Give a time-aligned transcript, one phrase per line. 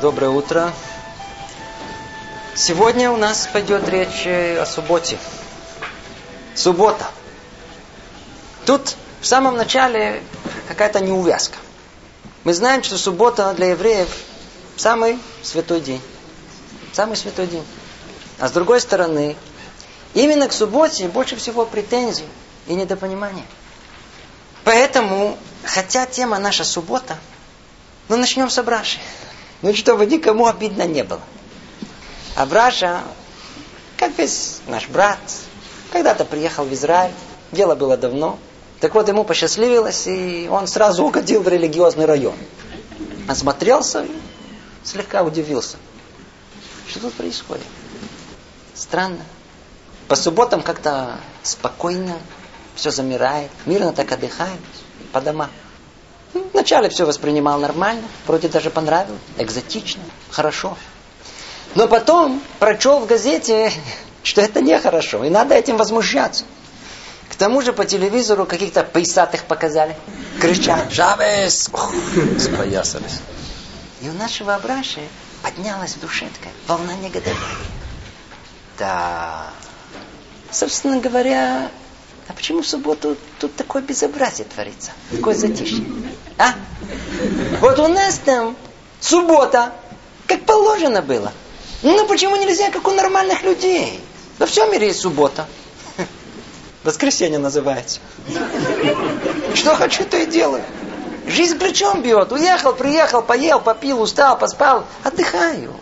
[0.00, 0.72] Доброе утро.
[2.56, 5.18] Сегодня у нас пойдет речь о субботе.
[6.54, 7.04] Суббота.
[8.64, 10.22] Тут в самом начале
[10.68, 11.58] какая-то неувязка.
[12.44, 14.08] Мы знаем, что суббота для евреев
[14.78, 16.00] самый святой день.
[16.94, 17.66] Самый святой день.
[18.38, 19.36] А с другой стороны,
[20.14, 22.24] именно к субботе больше всего претензий
[22.68, 23.44] и недопонимания.
[24.64, 27.18] Поэтому, хотя тема наша суббота,
[28.08, 28.98] но начнем с Абраши.
[29.62, 31.20] Ну, чтобы никому обидно не было.
[32.34, 33.02] Абраша,
[33.96, 35.18] как весь наш брат,
[35.92, 37.12] когда-то приехал в Израиль.
[37.52, 38.38] Дело было давно.
[38.80, 42.36] Так вот, ему посчастливилось, и он сразу угодил в религиозный район.
[43.28, 44.10] Осмотрелся и
[44.84, 45.76] слегка удивился.
[46.88, 47.66] Что тут происходит?
[48.74, 49.24] Странно.
[50.08, 52.18] По субботам как-то спокойно,
[52.74, 54.58] все замирает, мирно так отдыхает,
[55.12, 55.50] по домам.
[56.32, 60.76] Вначале все воспринимал нормально, вроде даже понравилось, экзотично, хорошо.
[61.74, 63.72] Но потом прочел в газете,
[64.22, 66.44] что это нехорошо, и надо этим возмущаться.
[67.30, 69.96] К тому же по телевизору каких-то пейсатых показали.
[70.40, 71.70] Кричат «Шабес!»
[72.38, 73.20] Споясались.
[74.00, 75.00] И у нашего Абраши
[75.42, 77.38] поднялась в душе такая волна негодования.
[78.78, 79.46] Да,
[80.50, 81.70] собственно говоря,
[82.30, 84.92] а почему в субботу тут такое безобразие творится?
[85.10, 85.84] Такое затишье.
[86.38, 86.54] А?
[87.60, 88.56] Вот у нас там
[89.00, 89.72] суббота,
[90.28, 91.32] как положено было.
[91.82, 94.00] Ну почему нельзя, как у нормальных людей?
[94.38, 95.48] Во всем мире есть суббота.
[96.84, 97.98] Воскресенье называется.
[99.54, 100.62] Что хочу, то и делаю.
[101.26, 102.30] Жизнь ключом бьет.
[102.30, 104.86] Уехал, приехал, поел, попил, устал, поспал.
[105.02, 105.74] Отдыхаю.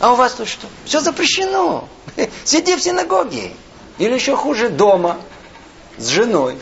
[0.00, 0.66] А у вас тут что?
[0.84, 1.88] Все запрещено.
[2.44, 3.52] Сиди в синагоге.
[3.96, 5.16] Или еще хуже, дома.
[5.98, 6.58] С женой.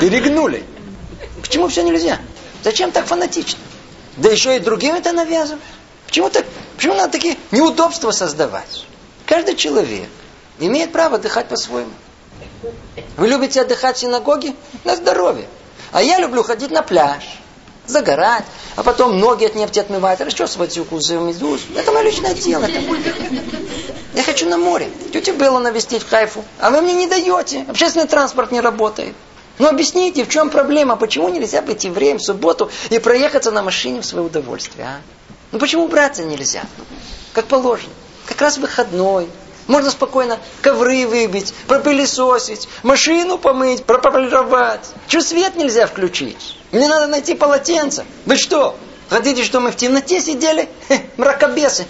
[0.00, 0.64] Перегнули.
[1.40, 2.18] Почему все нельзя?
[2.62, 3.58] Зачем так фанатично?
[4.16, 5.62] Да еще и другим это навязывать.
[6.06, 6.44] Почему, так,
[6.76, 8.86] почему надо такие неудобства создавать?
[9.26, 10.08] Каждый человек
[10.58, 11.92] имеет право отдыхать по-своему.
[13.16, 14.54] Вы любите отдыхать в синагоге?
[14.84, 15.48] На здоровье.
[15.92, 17.39] А я люблю ходить на пляж,
[17.90, 18.44] загорать,
[18.76, 21.60] а потом ноги от нефти отмывать, расчесывать укусы медуз.
[21.76, 22.64] Это мое личное дело.
[22.64, 22.80] Это.
[24.14, 24.90] Я хочу на море.
[25.12, 26.44] Тетя Белла навестить в Хайфу.
[26.58, 27.64] А вы мне не даете.
[27.68, 29.14] Общественный транспорт не работает.
[29.58, 30.96] Ну объясните, в чем проблема?
[30.96, 34.86] Почему нельзя быть евреем в субботу и проехаться на машине в свое удовольствие?
[34.86, 35.00] А?
[35.52, 36.62] Ну почему браться нельзя?
[37.32, 37.92] Как положено.
[38.26, 39.28] Как раз выходной.
[39.70, 44.80] Можно спокойно ковры выбить, пропылесосить, машину помыть, прополировать.
[45.06, 46.58] Чего свет нельзя включить?
[46.72, 48.04] Мне надо найти полотенце.
[48.26, 48.76] Вы что,
[49.10, 50.68] Хотите, что мы в темноте сидели?
[50.88, 51.84] Хе, мракобесы.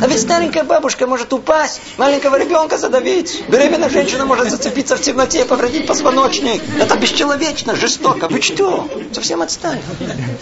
[0.00, 3.42] А ведь старенькая бабушка может упасть, маленького ребенка задавить.
[3.48, 6.62] Беременная женщина может зацепиться в темноте и повредить позвоночник.
[6.78, 8.28] Это бесчеловечно, жестоко.
[8.28, 8.88] Вы что?
[9.12, 9.82] Совсем отстали.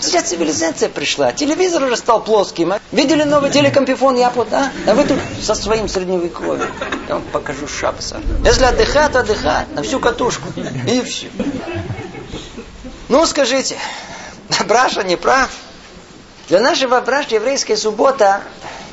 [0.00, 1.32] Сейчас цивилизация пришла.
[1.32, 2.74] Телевизор уже стал плоским.
[2.74, 2.80] А?
[2.92, 4.70] Видели новый телекомпифон Япот, а?
[4.86, 6.68] А вы тут со своим средневековьем.
[7.08, 8.20] Я вам покажу шапса.
[8.44, 9.74] Если отдыхать, отдыхать.
[9.74, 10.48] На всю катушку.
[10.86, 11.28] И все.
[13.08, 13.76] Ну, скажите,
[14.68, 15.48] Браша не прав?
[16.50, 18.42] Для нашего браши еврейская суббота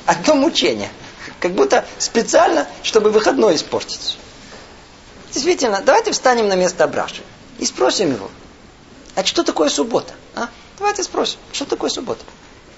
[0.06, 0.92] одно мучение.
[1.40, 4.20] Как будто специально, чтобы выходной испортить.
[5.34, 7.24] Действительно, давайте встанем на место Браши
[7.58, 8.30] и спросим его,
[9.16, 10.14] а что такое суббота?
[10.36, 10.50] А?
[10.78, 12.24] Давайте спросим, что такое суббота?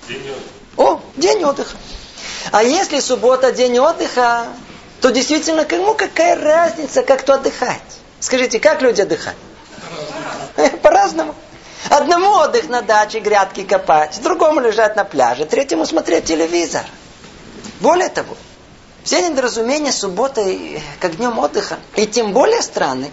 [0.07, 0.41] День отдыха.
[0.77, 1.77] О, день отдыха.
[2.53, 4.47] А если суббота день отдыха,
[5.01, 7.81] то действительно, кому какая разница, как кто отдыхает?
[8.21, 9.39] Скажите, как люди отдыхают?
[10.81, 11.35] По-разному.
[11.87, 16.83] Одному отдых на даче, грядки копать, другому лежать на пляже, третьему смотреть телевизор.
[17.79, 18.35] Более того,
[19.03, 23.11] все недоразумения субботы как днем отдыха, и тем более странны.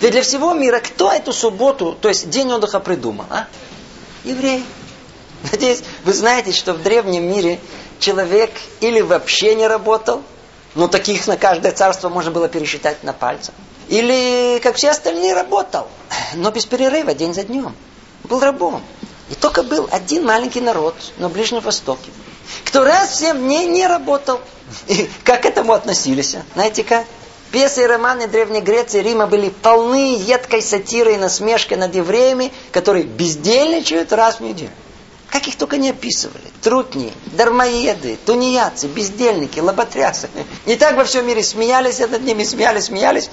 [0.00, 3.26] Ведь для всего мира кто эту субботу, то есть день отдыха придумал?
[3.30, 3.46] А?
[4.24, 4.64] Евреи.
[5.52, 7.60] Надеюсь, вы знаете, что в древнем мире
[8.00, 10.22] человек или вообще не работал,
[10.74, 13.54] но таких на каждое царство можно было пересчитать на пальцах.
[13.88, 15.86] Или, как все остальные, работал,
[16.34, 17.74] но без перерыва, день за днем
[18.24, 18.82] был рабом.
[19.30, 22.10] И только был один маленький народ на Ближнем Востоке,
[22.64, 24.40] кто раз в семь дней не работал.
[24.86, 26.36] И как к этому относились?
[26.54, 27.04] Знаете как?
[27.50, 32.52] Пьесы и романы Древней Греции и Рима были полны едкой сатирой и насмешкой над евреями,
[32.72, 34.70] которые бездельничают раз в неделю.
[35.30, 36.44] Как их только не описывали.
[36.62, 40.28] Трутни, дармоеды, тунеядцы, бездельники, лоботрясы.
[40.66, 43.30] Не так во всем мире смеялись над ними, смеялись, смеялись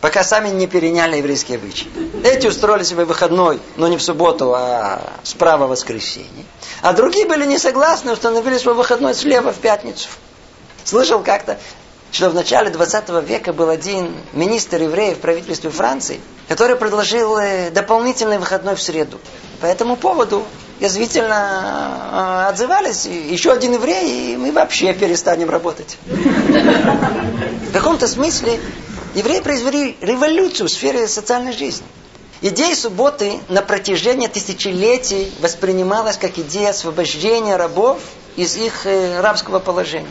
[0.00, 1.88] пока сами не переняли еврейские обычаи.
[2.24, 6.44] Эти устроили себе выходной, но не в субботу, а справа в воскресенье.
[6.82, 10.08] А другие были не согласны, установили свой выходной слева в пятницу.
[10.84, 11.58] Слышал как-то,
[12.12, 17.70] что в начале 20 века был один министр евреев в правительстве Франции, который предложил э,
[17.70, 19.18] дополнительный выходной в среду.
[19.60, 20.44] По этому поводу
[20.80, 23.06] язвительно а, отзывались.
[23.06, 25.98] Еще один еврей, и мы вообще перестанем работать.
[26.06, 28.60] В каком-то смысле
[29.18, 31.86] евреи произвели революцию в сфере социальной жизни.
[32.40, 37.98] Идея субботы на протяжении тысячелетий воспринималась как идея освобождения рабов
[38.36, 40.10] из их э, рабского положения.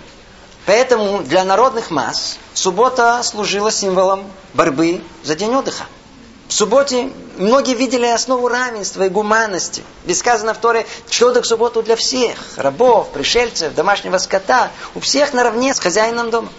[0.66, 5.86] Поэтому для народных масс суббота служила символом борьбы за день отдыха.
[6.50, 9.84] В субботе многие видели основу равенства и гуманности.
[10.06, 12.38] Ведь сказано в Торе, что отдых в субботу для всех.
[12.58, 14.70] Рабов, пришельцев, домашнего скота.
[14.96, 16.50] У всех наравне с хозяином дома.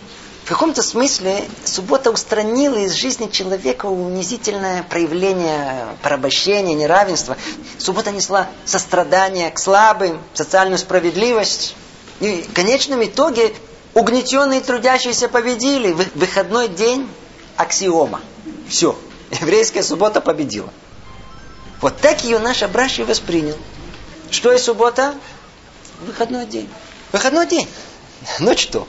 [0.49, 7.37] В каком-то смысле суббота устранила из жизни человека унизительное проявление порабощения, неравенства.
[7.77, 11.77] Суббота несла сострадание к слабым, социальную справедливость.
[12.21, 13.53] И в конечном итоге
[13.93, 15.95] угнетенные трудящиеся победили.
[16.15, 17.11] Выходной день–
[17.57, 18.23] аксиома.
[18.71, 18.99] Все.
[19.43, 20.73] Еврейская суббота победила.
[21.83, 23.59] Вот так ее наш обращий воспринял.
[24.31, 25.15] Что и суббота?
[26.01, 26.71] Выходной день.
[27.13, 27.69] Выходной день.
[28.39, 28.89] Ну что?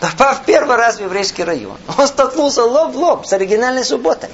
[0.00, 4.30] Попав первый раз в еврейский район, он столкнулся лоб в лоб с оригинальной субботой.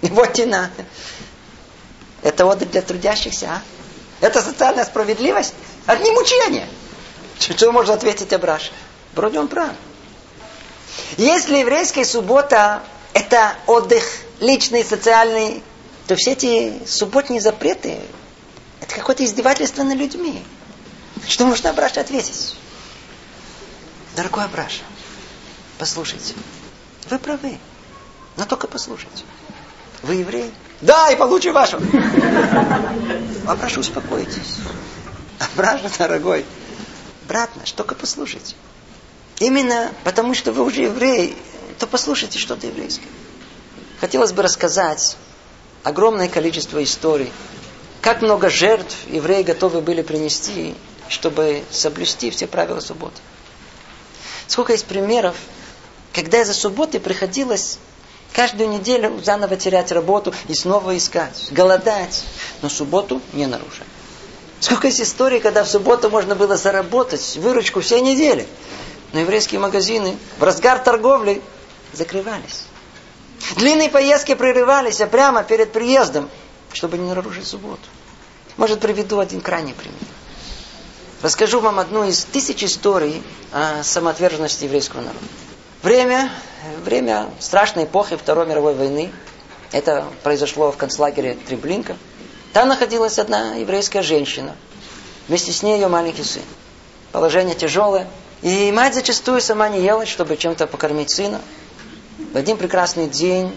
[0.00, 0.70] И вот и на.
[2.22, 3.62] Это отдых для трудящихся, а?
[4.20, 5.54] Это социальная справедливость?
[5.84, 6.66] Одни мучения.
[7.38, 8.72] Что может ответить Абраш?
[9.14, 9.70] Вроде он прав.
[11.18, 14.04] Если еврейская суббота это отдых
[14.40, 15.62] личный, социальный,
[16.06, 18.00] то все эти субботние запреты,
[18.80, 20.42] это какое-то издевательство над людьми.
[21.28, 22.56] Что можно Абраша ответить?
[24.16, 24.82] Дорогой Абраша,
[25.78, 26.34] послушайте,
[27.10, 27.58] вы правы,
[28.36, 29.24] но только послушайте.
[30.02, 30.52] Вы еврей?
[30.80, 31.78] Да, и получу вашу.
[33.46, 34.56] Абраша, успокойтесь.
[35.38, 36.44] Абраша, дорогой,
[37.26, 38.54] брат наш, только послушайте.
[39.38, 41.36] Именно потому, что вы уже еврей,
[41.78, 43.08] то послушайте что-то еврейское.
[44.00, 45.16] Хотелось бы рассказать
[45.82, 47.32] огромное количество историй,
[48.00, 50.74] как много жертв евреи готовы были принести,
[51.08, 53.20] чтобы соблюсти все правила субботы.
[54.46, 55.36] Сколько есть примеров,
[56.14, 57.78] когда из-за субботы приходилось
[58.32, 62.24] каждую неделю заново терять работу и снова искать, голодать,
[62.62, 63.86] но субботу не нарушать.
[64.60, 68.46] Сколько есть историй, когда в субботу можно было заработать выручку всей недели.
[69.12, 71.42] Но еврейские магазины в разгар торговли
[71.92, 72.64] закрывались.
[73.56, 76.30] Длинные поездки прерывались а прямо перед приездом,
[76.72, 77.82] чтобы не нарушить субботу.
[78.56, 79.98] Может, приведу один крайний пример.
[81.22, 83.22] Расскажу вам одну из тысяч историй
[83.52, 85.26] о самоотверженности еврейского народа.
[85.84, 86.30] Время,
[86.82, 89.12] время страшной эпохи Второй мировой войны.
[89.70, 91.98] Это произошло в концлагере Треблинка.
[92.54, 94.56] Там находилась одна еврейская женщина.
[95.28, 96.40] Вместе с ней ее маленький сын.
[97.12, 98.06] Положение тяжелое.
[98.40, 101.42] И мать зачастую сама не ела, чтобы чем-то покормить сына.
[102.32, 103.54] В один прекрасный день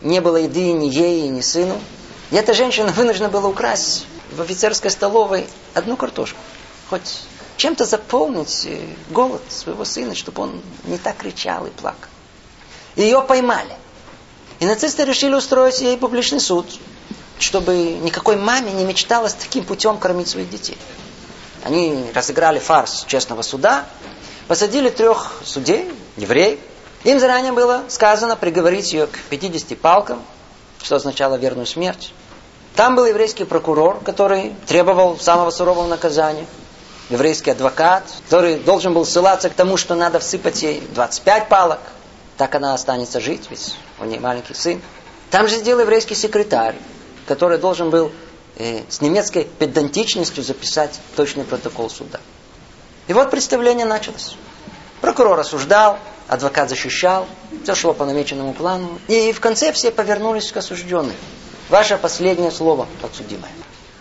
[0.00, 1.80] не было еды ни ей, ни сыну.
[2.30, 6.38] И эта женщина вынуждена была украсть в офицерской столовой одну картошку.
[6.88, 7.22] Хоть
[7.56, 8.80] чем-то заполнить э,
[9.10, 12.10] голод своего сына, чтобы он не так кричал и плакал.
[12.96, 13.76] Ее поймали.
[14.60, 16.66] И нацисты решили устроить ей публичный суд,
[17.38, 20.78] чтобы никакой маме не мечталось таким путем кормить своих детей.
[21.64, 23.86] Они разыграли фарс честного суда,
[24.48, 26.60] посадили трех судей, евреев,
[27.04, 30.22] им заранее было сказано приговорить ее к 50 палкам,
[30.82, 32.12] что означало верную смерть.
[32.76, 36.46] Там был еврейский прокурор, который требовал самого сурового наказания.
[37.10, 41.80] Еврейский адвокат, который должен был ссылаться к тому, что надо всыпать ей 25 палок.
[42.36, 44.80] Так она останется жить, ведь у нее маленький сын.
[45.30, 46.76] Там же сделал еврейский секретарь,
[47.26, 48.10] который должен был
[48.56, 52.20] э, с немецкой педантичностью записать точный протокол суда.
[53.06, 54.36] И вот представление началось.
[55.00, 57.26] Прокурор осуждал, адвокат защищал,
[57.62, 58.98] все шло по намеченному плану.
[59.08, 61.14] И в конце все повернулись к осужденной.
[61.68, 63.52] Ваше последнее слово, подсудимая.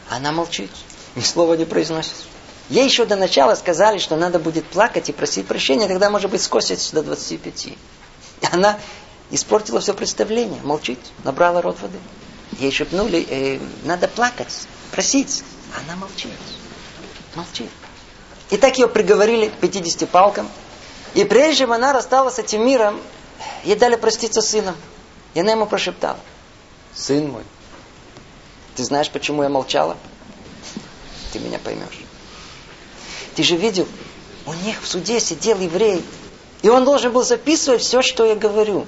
[0.10, 0.72] Она молчит,
[1.16, 2.14] ни слова не произносит.
[2.70, 6.42] Ей еще до начала сказали, что надо будет плакать и просить прощения, тогда, может быть,
[6.42, 7.70] скосить до 25.
[8.52, 8.80] Она
[9.32, 11.98] испортила все представление, молчит, набрала рот воды.
[12.60, 15.44] Ей шепнули, э, надо плакать, просить.
[15.76, 16.32] Она молчит,
[17.36, 17.70] молчит.
[18.50, 20.50] И так ее приговорили к 50 палкам.
[21.16, 23.02] И прежде чем она рассталась с этим миром,
[23.64, 24.76] ей дали проститься сыном.
[25.34, 26.20] И она ему прошептала,
[26.94, 27.44] сын мой,
[28.76, 29.98] ты знаешь, почему я молчала?
[31.32, 32.03] Ты меня поймешь.
[33.36, 33.88] Ты же видел,
[34.46, 36.04] у них в суде сидел еврей,
[36.62, 38.86] и он должен был записывать все, что я говорю.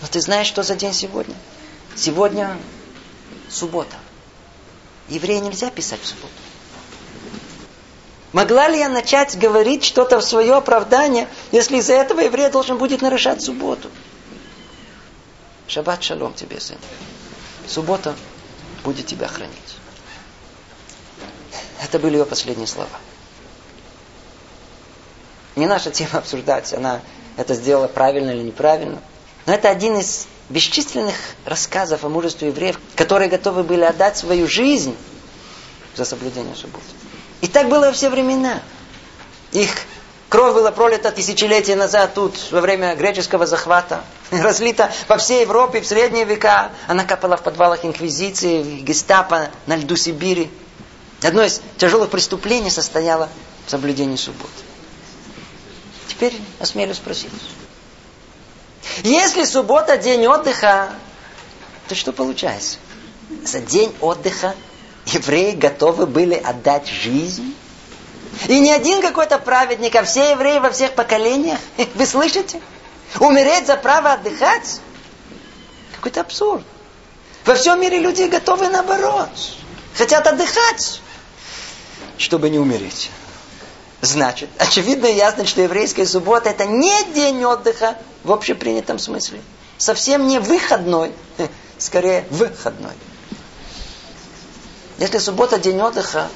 [0.00, 1.34] Но ты знаешь, что за день сегодня?
[1.94, 2.56] Сегодня
[3.48, 3.96] суббота.
[5.08, 6.32] Еврея нельзя писать в субботу.
[8.32, 13.02] Могла ли я начать говорить что-то в свое оправдание, если из-за этого еврей должен будет
[13.02, 13.90] нарушать субботу?
[15.66, 16.78] Шаббат шалом тебе, сын.
[17.66, 18.14] Суббота
[18.84, 19.76] будет тебя хранить.
[21.82, 22.88] Это были его последние слова.
[25.56, 27.00] Не наша тема обсуждать, она
[27.36, 29.00] это сделала правильно или неправильно.
[29.46, 31.14] Но это один из бесчисленных
[31.44, 34.96] рассказов о мужестве евреев, которые готовы были отдать свою жизнь
[35.96, 36.84] за соблюдение субботы.
[37.40, 38.60] И так было во все времена.
[39.52, 39.70] Их
[40.28, 44.04] кровь была пролита тысячелетия назад тут, во время греческого захвата.
[44.30, 46.70] Разлита по всей Европе в средние века.
[46.86, 50.50] Она капала в подвалах инквизиции, гестапо на льду Сибири.
[51.22, 53.28] Одно из тяжелых преступлений состояло
[53.66, 54.50] в соблюдении субботы.
[56.20, 57.32] Теперь осмелюсь спросить.
[59.04, 60.90] Если суббота день отдыха,
[61.88, 62.76] то что получается?
[63.42, 64.54] За день отдыха
[65.06, 67.54] евреи готовы были отдать жизнь?
[68.48, 71.58] И не один какой-то праведник, а все евреи во всех поколениях.
[71.94, 72.60] Вы слышите?
[73.18, 74.82] Умереть за право отдыхать?
[75.94, 76.64] Какой-то абсурд.
[77.46, 79.30] Во всем мире люди готовы наоборот.
[79.96, 81.00] Хотят отдыхать,
[82.18, 83.10] чтобы не умереть.
[84.02, 89.40] Значит, очевидно и ясно, что еврейская суббота это не день отдыха в общепринятом смысле.
[89.76, 91.12] Совсем не выходной,
[91.78, 92.94] скорее выходной.
[94.98, 96.28] Если суббота день отдыха,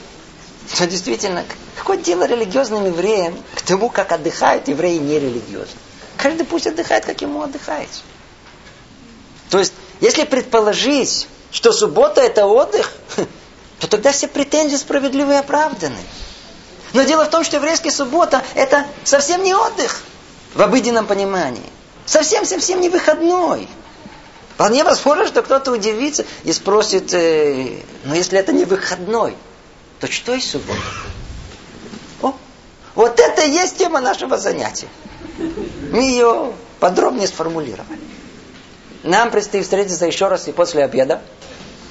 [0.77, 1.45] то действительно,
[1.77, 5.79] какое дело религиозным евреям к тому, как отдыхают евреи нерелигиозно?
[6.17, 8.03] Каждый пусть отдыхает, как ему отдыхается.
[9.51, 12.93] То есть, если предположить, что суббота это отдых,
[13.81, 15.97] то тогда все претензии справедливы и оправданы.
[16.95, 20.01] Но дело в том, что еврейская суббота это совсем не отдых
[20.55, 21.69] в обыденном понимании.
[22.07, 23.69] Совсем-совсем не выходной.
[24.55, 29.37] Вполне возможно, что кто-то удивится и спросит, э, ну если это не выходной,
[29.99, 30.79] то что есть суббота?
[32.23, 32.33] О,
[32.95, 34.87] вот это и есть тема нашего занятия.
[35.91, 37.99] Мы ее подробнее сформулировали.
[39.03, 41.23] Нам предстоит встретиться еще раз и после обеда.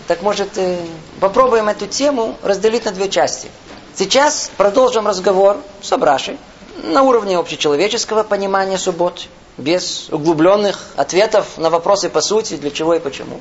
[0.08, 0.78] Так может, э,
[1.20, 3.50] попробуем эту тему разделить на две части.
[3.96, 6.40] Сейчас продолжим разговор с Абрашей
[6.82, 13.00] на уровне общечеловеческого понимания суббот, без углубленных ответов на вопросы по сути, для чего и
[13.00, 13.40] почему.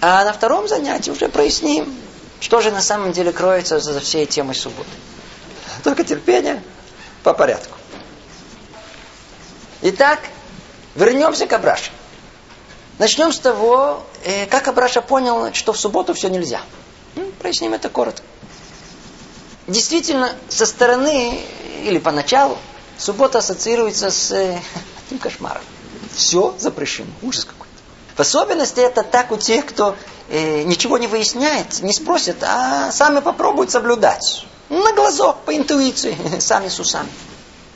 [0.00, 1.94] А на втором занятии уже проясним,
[2.40, 4.88] что же на самом деле кроется за всей темой субботы.
[5.84, 6.62] Только терпение
[7.22, 7.76] по порядку.
[9.82, 10.20] Итак,
[10.94, 11.90] вернемся к Абраше.
[12.98, 16.62] Начнем с того, э, как Абраша понял, что в субботу все нельзя.
[17.40, 18.22] Проясним это коротко.
[19.66, 21.40] Действительно, со стороны,
[21.84, 22.58] или поначалу,
[22.98, 24.58] суббота ассоциируется с э,
[25.06, 25.62] этим кошмаром.
[26.14, 27.10] Все запрещено.
[27.22, 27.72] Ужас какой-то.
[28.16, 29.96] В особенности это так у тех, кто
[30.28, 34.46] э, ничего не выясняет, не спросит, а сами попробуют соблюдать.
[34.68, 37.08] На глазок, по интуиции, сами с усами.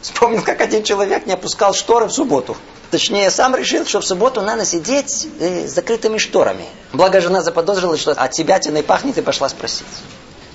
[0.03, 2.57] Вспомнил, как один человек не опускал шторы в субботу.
[2.91, 6.67] Точнее, сам решил, что в субботу надо сидеть э, с закрытыми шторами.
[6.93, 9.87] Благо, жена заподозрила, что от тебя тиной пахнет и пошла спросить.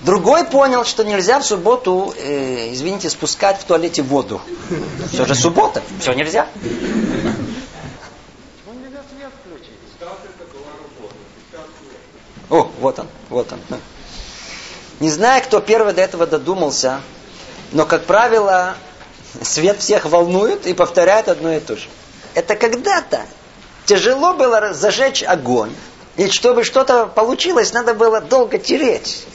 [0.01, 4.41] Другой понял, что нельзя в субботу, э, извините, спускать в туалете воду.
[5.11, 6.47] Все же суббота, все нельзя.
[12.49, 13.59] О, вот он, вот он.
[14.99, 17.01] Не знаю, кто первый до этого додумался,
[17.71, 18.75] но, как правило,
[19.41, 21.87] свет всех волнует и повторяет одно и то же.
[22.33, 23.21] Это когда-то
[23.85, 25.73] тяжело было зажечь огонь,
[26.17, 29.25] и чтобы что-то получилось, надо было долго тереть.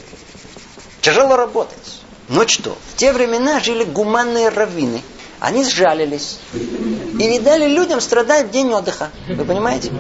[1.01, 2.01] Тяжело работать.
[2.29, 2.77] Но что?
[2.93, 5.03] В те времена жили гуманные раввины.
[5.39, 6.39] Они сжалились.
[6.53, 9.11] И не дали людям страдать в день отдыха.
[9.29, 9.93] Вы понимаете?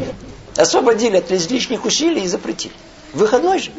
[0.56, 2.74] Освободили от лишних усилий и запретили.
[3.12, 3.70] Выходной же.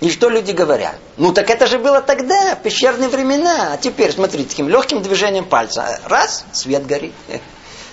[0.00, 0.96] И что люди говорят?
[1.18, 3.74] Ну так это же было тогда, пещерные времена.
[3.74, 6.00] А теперь, смотрите, таким легким движением пальца.
[6.06, 7.12] Раз, свет горит.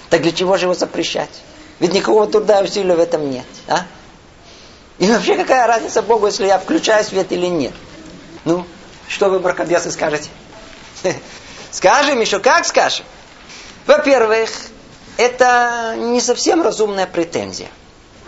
[0.10, 1.30] Так для чего же его запрещать?
[1.80, 3.46] Ведь никакого труда и усилия в этом нет.
[3.68, 3.86] А?
[5.00, 7.74] И вообще какая разница Богу, если я включаю свет или нет?
[8.48, 8.66] Ну,
[9.10, 10.30] что вы, мракобесы, скажете?
[11.72, 13.06] Скажем еще, как скажем?
[13.86, 14.50] Во-первых,
[15.18, 17.68] это не совсем разумная претензия.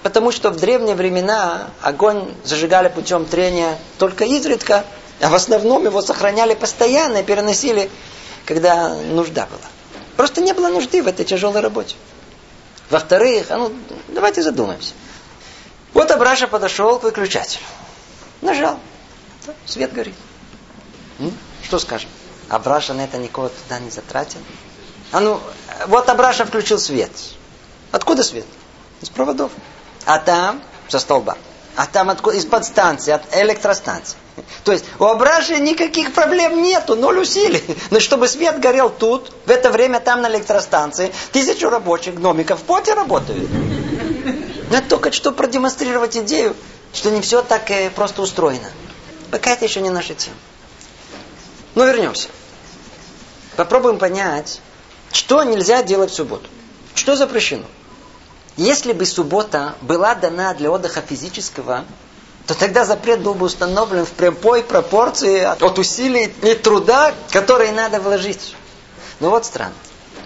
[0.03, 4.83] Потому что в древние времена огонь зажигали путем трения только изредка,
[5.21, 7.89] а в основном его сохраняли постоянно и переносили,
[8.45, 9.69] когда нужда была.
[10.17, 11.95] Просто не было нужды в этой тяжелой работе.
[12.89, 13.71] Во-вторых, а ну,
[14.09, 14.91] давайте задумаемся.
[15.93, 17.63] Вот Абраша подошел к выключателю.
[18.41, 18.79] Нажал
[19.65, 20.15] свет горит.
[21.63, 22.09] Что скажем?
[22.49, 24.39] Абраша на это никого туда не затратил.
[25.11, 25.39] А ну,
[25.87, 27.11] вот Абраша включил свет.
[27.91, 28.45] Откуда свет?
[29.01, 29.51] Из проводов.
[30.05, 31.37] А там, со столба.
[31.75, 32.37] А там откуда?
[32.37, 34.17] Из подстанции, от электростанции.
[34.63, 37.63] То есть у Абраши никаких проблем нету, ноль усилий.
[37.91, 42.63] Но чтобы свет горел тут, в это время там на электростанции, тысячу рабочих гномиков в
[42.63, 43.49] поте работают.
[44.71, 46.55] Надо только что продемонстрировать идею,
[46.93, 48.69] что не все так э, просто устроено.
[49.31, 50.35] Пока это еще не наша тема.
[51.75, 52.29] Но вернемся.
[53.55, 54.61] Попробуем понять,
[55.11, 56.47] что нельзя делать в субботу.
[56.95, 57.65] Что запрещено?
[58.57, 61.85] Если бы суббота была дана для отдыха физического,
[62.47, 68.01] то тогда запрет был бы установлен в прямой пропорции от усилий и труда, которые надо
[68.01, 68.55] вложить.
[69.19, 69.75] Но вот странно.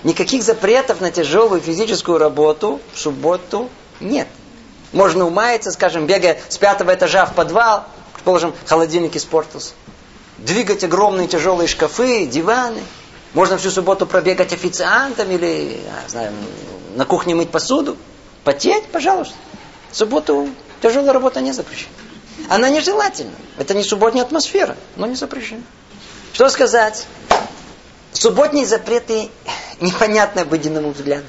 [0.03, 3.69] Никаких запретов на тяжелую физическую работу в субботу
[3.99, 4.27] нет.
[4.91, 7.85] Можно умаяться, скажем, бегая с пятого этажа в подвал,
[8.23, 9.73] предположим, холодильник испортился.
[10.37, 12.81] Двигать огромные тяжелые шкафы, диваны.
[13.33, 16.31] Можно всю субботу пробегать официантом или, я знаю,
[16.95, 17.97] на кухне мыть посуду.
[18.45, 19.35] Потеть, пожалуйста.
[19.91, 20.47] В субботу
[20.81, 21.91] тяжелая работа не запрещена.
[22.47, 23.33] Она нежелательна.
[23.57, 25.63] Это не субботняя атмосфера, но не запрещена.
[26.31, 27.05] Что сказать?
[28.13, 29.29] Субботние запреты
[29.81, 31.25] непонятны обыденному взгляду.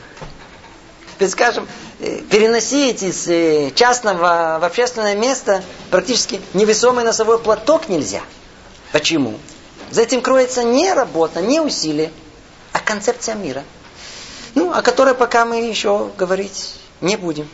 [1.19, 1.69] Ведь, скажем,
[2.01, 8.21] э, переносить из э, частного в общественное место практически невесомый носовой платок нельзя.
[8.93, 9.39] Почему?
[9.91, 12.13] За этим кроется не работа, не усилие,
[12.73, 13.63] а концепция мира.
[14.55, 17.49] Ну, о которой пока мы еще говорить не будем.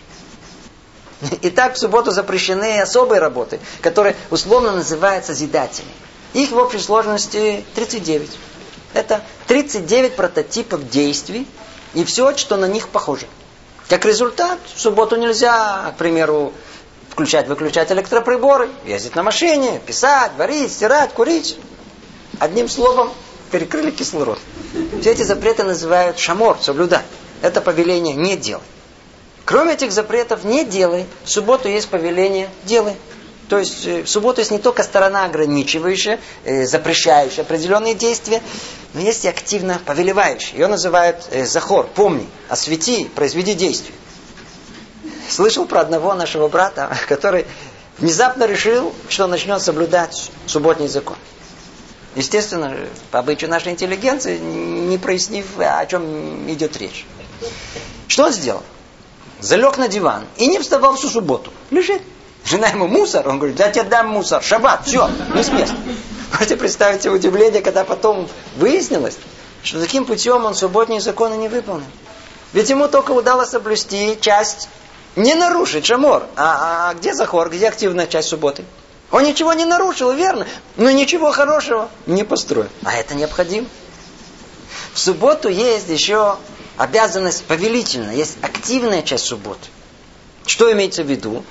[1.43, 5.95] Итак, в субботу запрещены особые работы, которые условно называются созидательными.
[6.33, 8.31] Их в общей сложности 39.
[8.95, 11.47] Это 39 прототипов действий
[11.95, 13.26] и все, что на них похоже.
[13.90, 16.52] Как результат, в субботу нельзя, к примеру,
[17.09, 21.59] включать-выключать электроприборы, ездить на машине, писать, варить, стирать, курить.
[22.38, 23.12] Одним словом,
[23.50, 24.38] перекрыли кислород.
[25.00, 27.04] Все эти запреты называют шамор, соблюдать.
[27.42, 28.62] Это повеление не делай.
[29.44, 31.04] Кроме этих запретов не делай.
[31.25, 32.94] В субботу есть повеление делай.
[33.50, 38.40] То есть э, в субботу есть не только сторона ограничивающая, э, запрещающая определенные действия,
[38.95, 40.57] но есть и активно повелевающая.
[40.57, 43.92] Ее называют э, захор, помни, освети, произведи действие.
[45.28, 47.45] Слышал про одного нашего брата, который
[47.99, 51.16] внезапно решил, что начнет соблюдать субботний закон.
[52.14, 52.76] Естественно,
[53.11, 57.04] по обычаю нашей интеллигенции, не прояснив, о чем идет речь.
[58.06, 58.63] Что он сделал?
[59.41, 61.52] Залег на диван и не вставал всю субботу.
[61.73, 62.02] Лежит.
[62.45, 65.76] Жена ему мусор, он говорит, я тебе дам мусор, шаббат, все, не с места.
[66.33, 69.17] Можете представить себе удивление, когда потом выяснилось,
[69.63, 71.87] что таким путем он субботние законы не выполнил.
[72.53, 74.69] Ведь ему только удалось соблюсти часть,
[75.17, 76.26] не нарушить шамор.
[76.37, 78.65] А, а где захор, где активная часть субботы?
[79.11, 82.69] Он ничего не нарушил, верно, но ничего хорошего не построил.
[82.85, 83.67] А это необходимо.
[84.95, 86.37] В субботу есть еще
[86.76, 89.69] обязанность повелительная, есть активная часть субботы.
[90.47, 91.45] Что имеется в виду?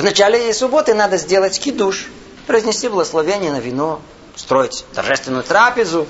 [0.00, 2.06] В начале субботы надо сделать кидуш,
[2.46, 4.00] произнести благословение на вино,
[4.34, 6.06] строить торжественную трапезу.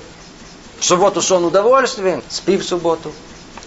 [0.79, 3.11] В субботу сон удовольствия, спи в субботу.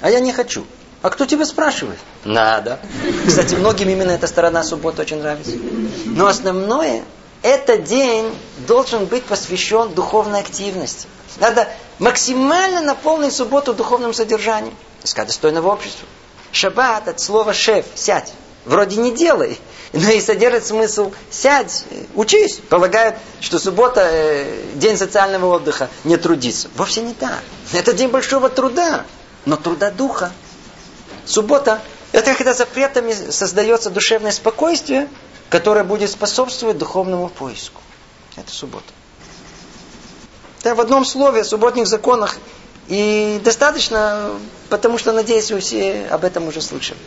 [0.00, 0.64] А я не хочу.
[1.02, 1.98] А кто тебя спрашивает?
[2.24, 2.80] Надо.
[3.26, 5.58] Кстати, многим именно эта сторона субботы очень нравится.
[6.06, 7.04] Но основное,
[7.42, 8.34] этот день
[8.66, 11.06] должен быть посвящен духовной активности.
[11.36, 14.74] Надо максимально наполнить субботу духовным содержанием.
[15.02, 16.08] Искать достойного общества.
[16.50, 18.32] Шаббат от слова шеф, сядь.
[18.64, 19.58] Вроде не делай,
[19.94, 22.58] но и содержит смысл сядь, учись.
[22.68, 26.68] Полагают, что суббота э, день социального отдыха, не трудиться.
[26.76, 27.42] Вовсе не так.
[27.72, 29.04] Это день большого труда,
[29.46, 30.32] но труда духа.
[31.24, 31.80] Суббота–
[32.12, 35.08] это когда запретами создается душевное спокойствие,
[35.48, 37.80] которое будет способствовать духовному поиску.
[38.36, 38.92] Это суббота.
[40.64, 42.38] Да, в одном слове о субботних законах
[42.88, 44.32] и достаточно,
[44.70, 46.98] потому что, надеюсь, вы все об этом уже слышали.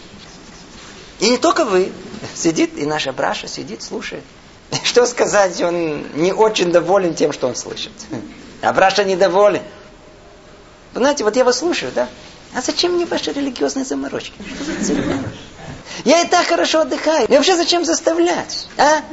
[1.20, 1.92] И не только вы.
[2.36, 4.24] Сидит, и наша Браша сидит, слушает.
[4.84, 7.94] Что сказать, он не очень доволен тем, что он слышит.
[8.60, 9.62] А Браша недоволен.
[10.96, 12.10] Вы знаете, вот я вас слушаю, да?
[12.56, 14.34] А зачем мне ваши религиозные заморочки?
[16.06, 17.28] Я и так хорошо отдыхаю.
[17.28, 18.68] И вообще зачем заставлять?
[18.78, 19.04] А?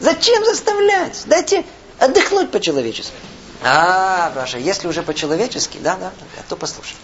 [0.00, 1.22] Зачем заставлять?
[1.24, 1.64] Дайте
[1.98, 3.14] отдохнуть по-человечески.
[3.62, 6.12] А, Браша, если уже по-человечески, да, да,
[6.48, 6.96] то послушай.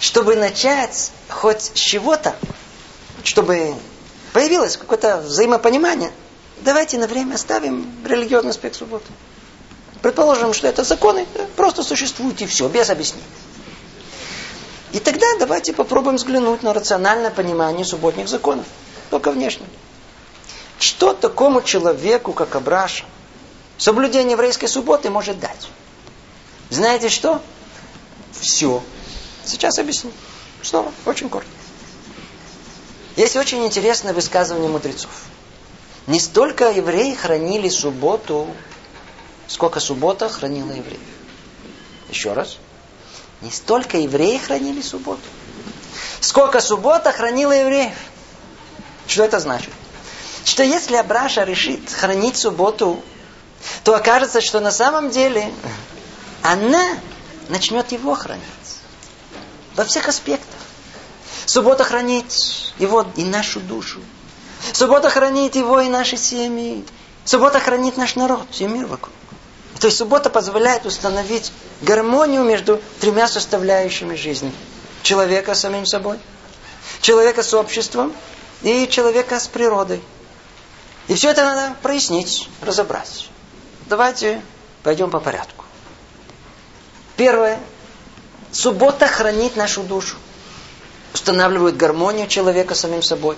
[0.00, 2.34] Чтобы начать хоть с чего-то,
[3.24, 3.74] чтобы
[4.32, 6.12] появилось какое-то взаимопонимание,
[6.62, 9.06] давайте на время оставим религиозный аспект субботы.
[10.02, 11.26] Предположим, что это законы
[11.56, 13.24] просто существуют и все, без объяснений.
[14.92, 18.64] И тогда давайте попробуем взглянуть на рациональное понимание субботних законов.
[19.10, 19.66] Только внешне.
[20.78, 23.04] Что такому человеку, как Абраша,
[23.76, 25.68] соблюдение еврейской субботы может дать?
[26.70, 27.42] Знаете что?
[28.32, 28.82] Все.
[29.44, 30.12] Сейчас объясню.
[30.62, 31.50] Снова, очень коротко.
[33.18, 35.10] Есть очень интересное высказывание мудрецов.
[36.06, 38.46] Не столько евреи хранили субботу,
[39.48, 41.00] сколько суббота хранила евреев.
[42.10, 42.58] Еще раз.
[43.40, 45.20] Не столько евреи хранили субботу,
[46.20, 47.96] сколько суббота хранила евреев.
[49.08, 49.72] Что это значит?
[50.44, 53.02] Что если Абраша решит хранить субботу
[53.82, 55.52] то окажется, что на самом деле
[56.44, 56.86] она
[57.48, 58.44] начнет его хранить.
[59.74, 60.67] Во всех аспектах.
[61.48, 62.26] Суббота хранит
[62.78, 64.00] его и нашу душу.
[64.74, 66.84] Суббота хранит его и наши семьи.
[67.24, 69.14] Суббота хранит наш народ, все мир вокруг.
[69.80, 74.52] То есть суббота позволяет установить гармонию между тремя составляющими жизни.
[75.02, 76.18] Человека с самим собой,
[77.00, 78.12] человека с обществом
[78.60, 80.02] и человека с природой.
[81.06, 83.30] И все это надо прояснить, разобрать.
[83.86, 84.42] Давайте
[84.82, 85.64] пойдем по порядку.
[87.16, 87.58] Первое.
[88.52, 90.18] Суббота хранит нашу душу.
[91.14, 93.36] Устанавливает гармонию человека с самим собой.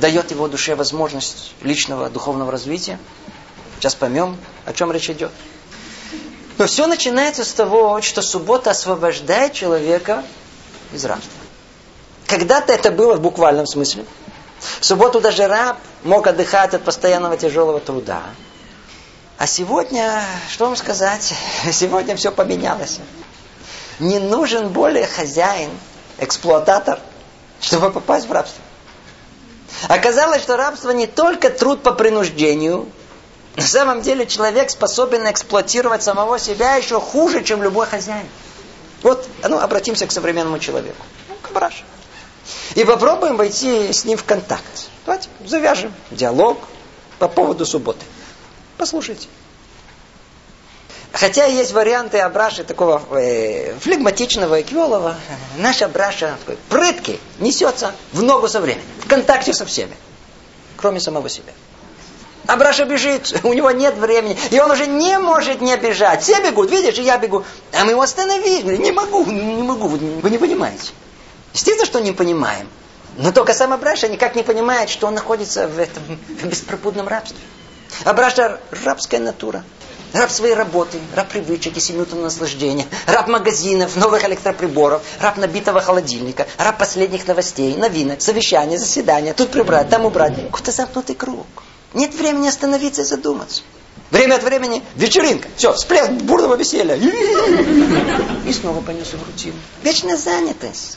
[0.00, 2.98] Дает его душе возможность личного духовного развития.
[3.78, 5.30] Сейчас поймем, о чем речь идет.
[6.58, 10.24] Но все начинается с того, что суббота освобождает человека
[10.92, 11.32] из рабства.
[12.26, 14.04] Когда-то это было в буквальном смысле.
[14.80, 18.22] В субботу даже раб мог отдыхать от постоянного тяжелого труда.
[19.36, 21.34] А сегодня, что вам сказать,
[21.72, 23.00] сегодня все поменялось.
[23.98, 25.70] Не нужен более хозяин,
[26.18, 26.98] эксплуататор,
[27.60, 28.62] чтобы попасть в рабство.
[29.88, 32.88] Оказалось, что рабство не только труд по принуждению,
[33.56, 38.26] на самом деле человек способен эксплуатировать самого себя еще хуже, чем любой хозяин.
[39.02, 41.04] Вот, ну, обратимся к современному человеку.
[41.28, 41.84] Ну, Кабраш.
[42.74, 44.88] И попробуем войти с ним в контакт.
[45.06, 46.58] Давайте завяжем диалог
[47.18, 48.04] по поводу субботы.
[48.76, 49.28] Послушайте.
[51.14, 55.14] Хотя есть варианты Абраши такого э, флегматичного и квелого,
[55.58, 59.94] наш Абраша такой прыткий, несется в ногу со временем, в контакте со всеми,
[60.76, 61.52] кроме самого себя.
[62.48, 66.22] Абраша бежит, у него нет времени, и он уже не может не бежать.
[66.24, 67.44] Все бегут, видишь, и я бегу.
[67.72, 68.76] А мы его остановили.
[68.76, 70.92] Не могу, не могу, вы не понимаете.
[71.52, 72.68] Естественно, что не понимаем.
[73.18, 76.02] Но только сам Абраша никак не понимает, что он находится в этом
[76.42, 77.38] беспропутном рабстве.
[78.04, 79.62] Абраша рабская натура.
[80.14, 86.46] Раб своей работы, раб привычек и семиминутного наслаждения, раб магазинов, новых электроприборов, раб набитого холодильника,
[86.56, 90.36] раб последних новостей, новинок, совещания, заседания, тут прибрать, там убрать.
[90.36, 91.46] Какой-то замкнутый круг.
[91.94, 93.62] Нет времени остановиться и задуматься.
[94.12, 95.48] Время от времени вечеринка.
[95.56, 96.94] Все, всплеск бурного веселья.
[96.94, 99.56] И снова понесу в рутину.
[99.82, 100.96] Вечная занятость.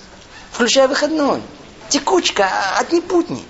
[0.52, 1.42] Включая выходной.
[1.90, 3.44] Текучка, одни путни.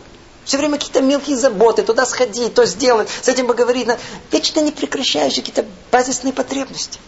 [0.47, 3.89] Все время какие-то мелкие заботы, туда сходить, то сделать, с этим поговорить.
[4.31, 7.01] Вечно не прекращающие какие-то базисные потребности.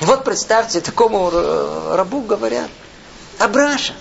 [0.00, 2.68] Вот представьте, такому рабу говорят,
[3.38, 3.94] Абраша,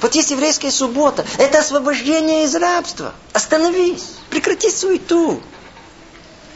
[0.00, 1.26] вот есть еврейская суббота.
[1.36, 3.12] Это освобождение из рабства.
[3.34, 4.14] Остановись.
[4.30, 5.42] Прекрати суету.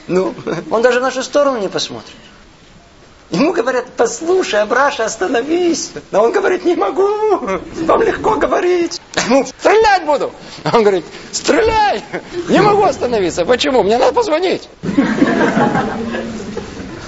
[0.07, 0.35] Ну,
[0.71, 2.17] он даже в нашу сторону не посмотрит.
[3.31, 5.91] Ему говорят, послушай, Абраша, остановись.
[6.11, 7.09] Но он говорит, не могу,
[7.41, 9.01] вам легко говорить.
[9.27, 10.33] Ему, стрелять буду.
[10.73, 12.03] Он говорит, стреляй,
[12.49, 13.45] не могу остановиться.
[13.45, 13.83] Почему?
[13.83, 14.69] Мне надо позвонить.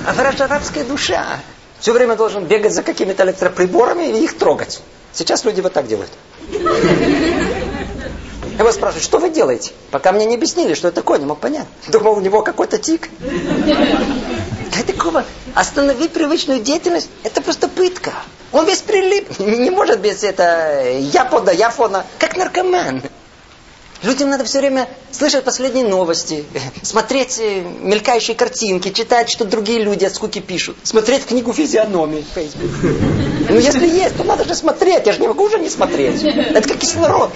[0.07, 1.25] Абраша арабская душа.
[1.79, 4.83] Все время должен бегать за какими-то электроприборами и их трогать.
[5.15, 6.11] Сейчас люди вот так делают.
[8.61, 9.73] Я вас спрашиваю, что вы делаете?
[9.91, 11.67] Пока мне не объяснили, что это такое, не мог понять.
[11.89, 13.09] Думал, у него какой-то тик.
[15.01, 15.25] Такого?
[15.55, 18.13] Остановить привычную деятельность, это просто пытка.
[18.53, 23.03] Он весь прилип, не может без это я пода, я фона, как наркоман.
[24.03, 26.45] Людям надо все время слышать последние новости,
[26.83, 32.35] смотреть э, мелькающие картинки, читать, что другие люди от скуки пишут, смотреть книгу физиономии в
[32.35, 32.71] Facebook.
[33.49, 36.23] Ну, если есть, то надо же смотреть, я же не могу уже не смотреть.
[36.23, 37.31] Это как кислород.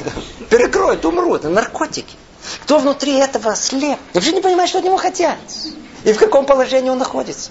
[0.50, 1.44] Перекроет, умрут.
[1.44, 2.14] Наркотики.
[2.64, 3.98] Кто внутри этого слеп?
[4.12, 5.38] Вообще не понимает, что от него хотят.
[6.04, 7.50] И в каком положении он находится.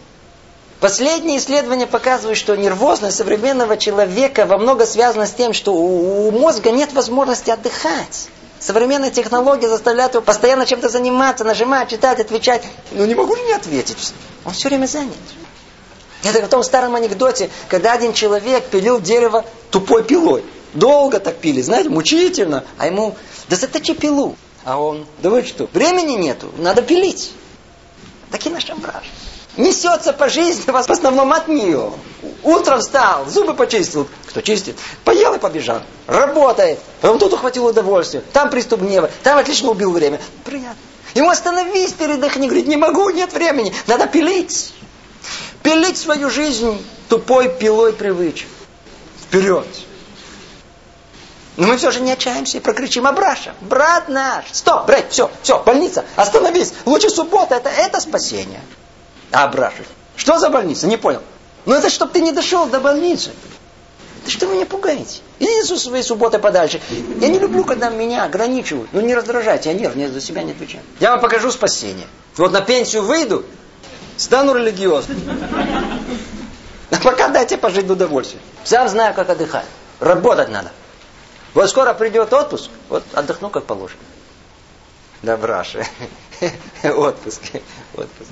[0.79, 6.71] Последние исследования показывают, что нервозность современного человека во много связана с тем, что у мозга
[6.71, 8.27] нет возможности отдыхать.
[8.59, 12.63] Современные технологии заставляют его постоянно чем-то заниматься, нажимать, читать, отвечать.
[12.91, 14.13] Ну не могу же не ответить.
[14.45, 15.15] Он все время занят.
[16.23, 20.43] Это в том старом анекдоте, когда один человек пилил дерево тупой пилой.
[20.73, 22.63] Долго так пили, знаете, мучительно.
[22.77, 23.15] А ему,
[23.49, 24.35] да заточи пилу.
[24.63, 27.31] А он, да вы что, времени нету, надо пилить.
[28.33, 29.03] Такие наши браш.
[29.57, 31.93] Несется по жизни вас в основном от нее.
[32.41, 34.07] Утром встал, зубы почистил.
[34.25, 34.75] Кто чистит?
[35.05, 35.83] Поел и побежал.
[36.07, 36.79] Работает.
[36.99, 38.23] Потом тут ухватил удовольствие.
[38.33, 39.11] Там приступ гнева.
[39.21, 40.19] Там отлично убил время.
[40.43, 40.81] Приятно.
[41.13, 42.47] Ему остановись, передохни.
[42.47, 43.71] Говорит, не могу, нет времени.
[43.85, 44.73] Надо пилить.
[45.61, 48.47] Пилить свою жизнь тупой пилой привычек.
[49.21, 49.67] Вперед.
[51.55, 55.61] Но мы все же не отчаемся и прокричим Абраша, брат наш, стоп, брат, все, все,
[55.61, 58.61] больница, остановись, лучше суббота, это, это спасение.
[59.31, 59.83] А Абраша,
[60.15, 61.21] что за больница, не понял.
[61.65, 63.31] Ну это чтоб ты не дошел до больницы.
[64.25, 65.21] Да что вы меня пугаете?
[65.39, 66.81] Идите со своей субботы подальше.
[67.19, 68.89] Я не люблю, когда меня ограничивают.
[68.93, 70.83] Ну не раздражайте, я нервный, я за себя не отвечаю.
[70.99, 72.07] Я вам покажу спасение.
[72.37, 73.45] Вот на пенсию выйду,
[74.17, 75.21] стану религиозным.
[76.89, 78.41] А пока дайте пожить в удовольствие.
[78.63, 79.65] Сам знаю, как отдыхать.
[79.99, 80.71] Работать надо.
[81.53, 83.99] Вот скоро придет отпуск, вот отдохну как положено.
[85.21, 85.85] Добраше.
[86.83, 87.41] Отпуск.
[87.95, 88.31] Отпуск.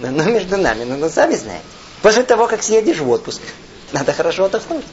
[0.00, 1.64] Ну, между нами, ну, ну, сами знаете.
[2.02, 3.42] После того, как съедешь в отпуск,
[3.92, 4.84] надо хорошо отдохнуть.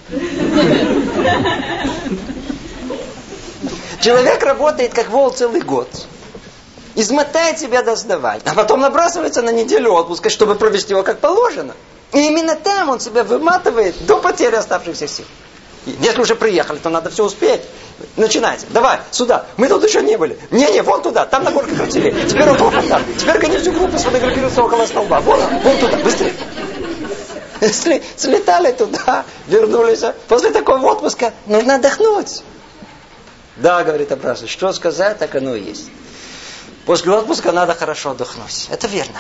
[4.01, 5.89] Человек работает как вол целый год.
[6.95, 8.41] Измотает себя до сдавать.
[8.45, 11.73] А потом набрасывается на неделю отпуска, чтобы провести его как положено.
[12.13, 15.25] И именно там он себя выматывает до потери оставшихся сил.
[15.86, 17.62] Если уже приехали, то надо все успеть.
[18.17, 18.65] Начинается.
[18.71, 19.45] Давай, сюда.
[19.58, 20.38] Мы тут еще не были.
[20.52, 21.26] Не-не, вон туда.
[21.26, 22.12] Там на горке красивее.
[22.28, 23.04] Теперь вот там.
[23.17, 25.19] Теперь гони всю группу сфотографироваться около столба.
[25.21, 25.98] Вон, вон туда.
[25.98, 26.34] Быстрее.
[28.17, 30.02] Слетали туда, вернулись.
[30.28, 32.43] После такого отпуска нужно отдохнуть.
[33.56, 35.89] Да, говорит Абрасов, что сказать, так оно и есть.
[36.86, 38.67] После отпуска надо хорошо отдохнуть.
[38.69, 39.15] Это верно.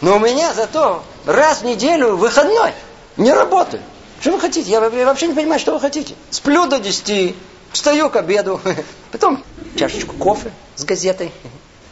[0.00, 2.72] Но у меня зато раз в неделю выходной.
[3.16, 3.82] Не работаю.
[4.20, 4.70] Что вы хотите?
[4.70, 6.14] Я вообще не понимаю, что вы хотите.
[6.30, 7.34] Сплю до 10,
[7.72, 8.60] встаю к обеду,
[9.12, 9.44] потом
[9.76, 11.32] чашечку кофе с газетой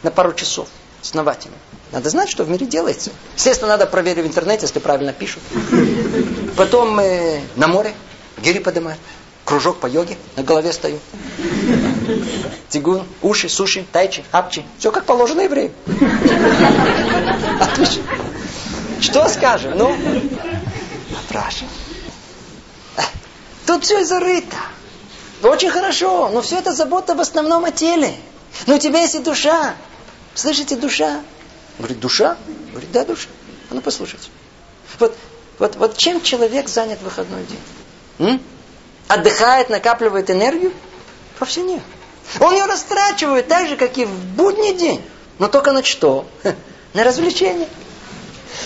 [0.01, 0.67] на пару часов
[1.01, 1.55] основательно.
[1.91, 3.11] Надо знать, что в мире делается.
[3.35, 5.43] Естественно, надо проверить в интернете, если правильно пишут.
[6.57, 7.93] Потом э, на море,
[8.41, 8.97] гири поднимаю,
[9.45, 10.99] кружок по йоге, на голове стою.
[12.69, 14.65] Тигун, уши, суши, тайчи, апчи.
[14.79, 15.71] Все как положено еврею.
[17.59, 18.03] Отлично.
[18.99, 19.77] Что скажем?
[19.77, 19.95] Ну,
[21.29, 21.65] Праша.
[23.73, 24.55] Тут все зарыто.
[25.41, 28.13] Очень хорошо, но все это забота в основном о теле.
[28.67, 29.73] Но у тебя есть и душа.
[30.35, 31.21] Слышите, душа?
[31.79, 32.37] Говорит, душа?
[32.69, 33.29] Говорит, да, душа.
[33.71, 34.29] А ну послушайте.
[34.99, 35.17] Вот,
[35.57, 37.59] вот, вот чем человек занят в выходной день?
[38.19, 38.43] М?
[39.07, 40.71] Отдыхает, накапливает энергию?
[41.39, 41.81] Вовсе нет.
[42.39, 45.01] Он ее растрачивает так же, как и в будний день.
[45.39, 46.27] Но только на что?
[46.93, 47.67] На развлечение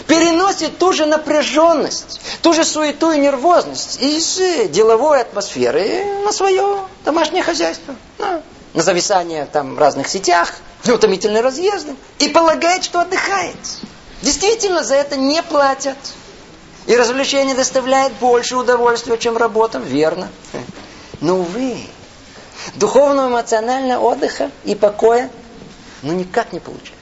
[0.08, 6.80] переносит ту же напряженность, ту же суету и нервозность из э, деловой атмосферы на свое
[7.06, 7.96] домашнее хозяйство.
[8.18, 8.42] На,
[8.74, 10.54] на зависание там в разных сетях,
[10.86, 11.96] утомительные разъезды.
[12.20, 13.58] И полагает, что отдыхает.
[14.22, 15.98] Действительно, за это не платят.
[16.86, 20.30] И развлечение доставляет больше удовольствия, чем работа, верно.
[21.20, 21.78] Но, увы,
[22.76, 25.30] духовного эмоционального отдыха и покоя
[26.02, 26.94] ну никак не получается.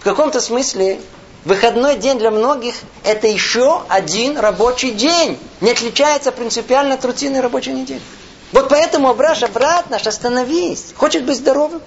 [0.00, 1.00] В каком-то смысле
[1.46, 5.38] Выходной день для многих– это еще один рабочий день.
[5.60, 8.00] Не отличается принципиально от рутинной рабочей недели.
[8.50, 10.86] Вот поэтому, Абраша, брат наш, остановись.
[10.96, 11.80] Хочешь быть здоровым?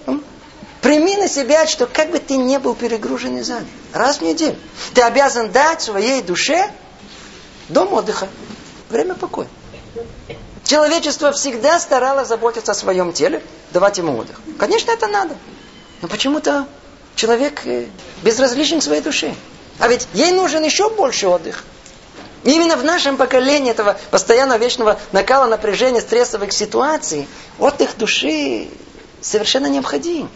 [0.79, 3.59] Прими на себя, что как бы ты не был перегруженный за
[3.91, 4.55] раз в неделю,
[4.93, 6.71] ты обязан дать своей душе
[7.67, 8.29] дом отдыха,
[8.89, 9.49] время покоя.
[10.63, 13.43] Человечество всегда старалось заботиться о своем теле,
[13.73, 14.39] давать ему отдых.
[14.57, 15.35] Конечно, это надо.
[16.01, 16.65] Но почему-то
[17.15, 17.87] человек э,
[18.23, 19.33] безразличен к своей душе.
[19.79, 21.63] А ведь ей нужен еще больше отдых.
[22.43, 28.69] И именно в нашем поколении этого постоянно вечного накала напряжения, стрессовых ситуаций, отдых души
[29.21, 30.29] совершенно необходим.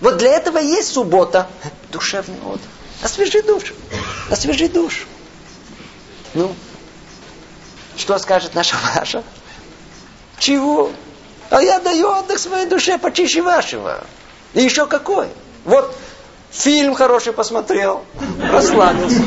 [0.00, 1.48] Вот для этого есть суббота,
[1.90, 2.68] душевный отдых.
[3.02, 3.74] Освежи душу.
[4.30, 5.06] Освежи душу.
[6.34, 6.54] Ну,
[7.96, 9.22] что скажет наша Маша?
[10.38, 10.90] Чего?
[11.50, 14.04] А я даю отдых своей душе почище вашего.
[14.52, 15.28] И еще какой?
[15.64, 15.96] Вот
[16.56, 18.02] Фильм хороший посмотрел,
[18.50, 19.22] расслабился.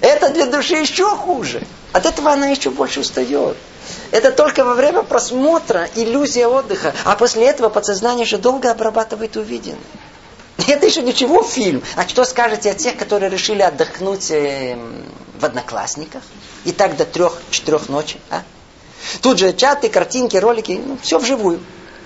[0.00, 1.62] Это для души еще хуже.
[1.92, 3.56] От этого она еще больше устает.
[4.10, 6.94] Это только во время просмотра иллюзия отдыха.
[7.04, 9.78] А после этого подсознание еще долго обрабатывает увиденное.
[10.66, 11.82] Это еще ничего фильм.
[11.96, 14.78] А что скажете о тех, которые решили отдохнуть э,
[15.38, 16.22] в одноклассниках?
[16.64, 18.18] И так до трех-четырех ночи.
[18.30, 18.42] А?
[19.22, 20.80] Тут же чаты, картинки, ролики.
[20.84, 21.60] Ну, все вживую.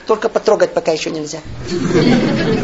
[0.06, 1.38] Только потрогать пока еще нельзя.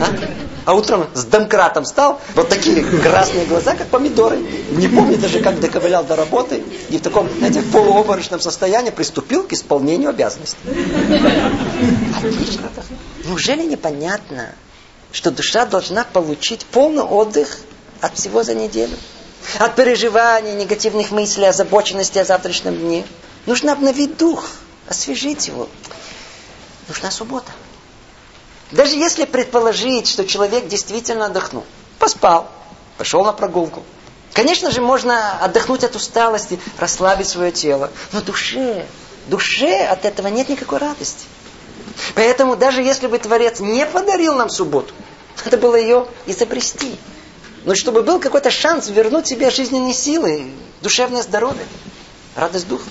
[0.01, 0.41] А?
[0.67, 4.39] А утром с домкратом стал, вот такие красные глаза, как помидоры.
[4.71, 6.63] Не помню даже, как доковылял до работы.
[6.91, 10.59] И в таком, знаете, в полуобморочном состоянии приступил к исполнению обязанностей.
[12.19, 12.69] Отлично.
[13.25, 14.55] Неужели непонятно,
[15.13, 17.59] что душа должна получить полный отдых
[18.03, 18.97] от всего за неделю?
[19.59, 23.05] От переживаний, негативных мыслей, озабоченности о завтрашнем дне.
[23.47, 24.51] Нужно обновить дух,
[24.87, 25.69] освежить его.
[26.91, 27.53] Нужна суббота.
[28.73, 31.65] Даже если предположить, что человек действительно отдохнул,
[32.01, 32.51] поспал,
[32.99, 33.85] пошел на прогулку.
[34.33, 37.93] Конечно же, можно отдохнуть от усталости, расслабить свое тело.
[38.11, 38.87] Но душе,
[39.29, 41.27] душе от этого нет никакой радости.
[42.17, 44.93] Поэтому даже если бы Творец не подарил нам субботу,
[45.45, 46.99] надо было ее изобрести.
[47.63, 50.51] Но чтобы был какой-то шанс вернуть себе жизненные силы,
[50.83, 51.65] душевное здоровье,
[52.35, 52.91] радость духа.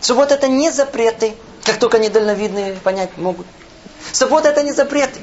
[0.00, 3.46] Суббота это не запреты, как только недальновидные понять могут.
[4.12, 5.20] Суббота это не запреты.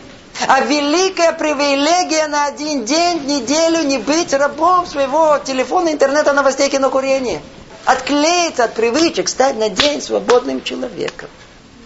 [0.48, 7.42] А великая привилегия на один день неделю не быть рабом своего телефона, интернета, новостей, кинокурения.
[7.86, 11.30] Отклеиться от привычек, стать на день свободным человеком.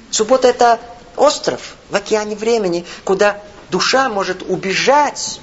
[0.09, 0.79] Суббота это
[1.17, 3.41] остров в океане времени, куда
[3.71, 5.39] душа может убежать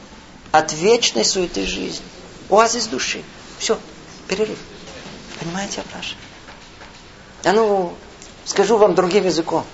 [0.51, 2.05] от вечной суеты жизни.
[2.48, 3.22] Оазис души.
[3.59, 3.79] Все,
[4.29, 4.59] перерыв.
[5.40, 6.14] Понимаете, Абраша?
[7.44, 7.94] А ну,
[8.44, 9.64] скажу вам другим языком.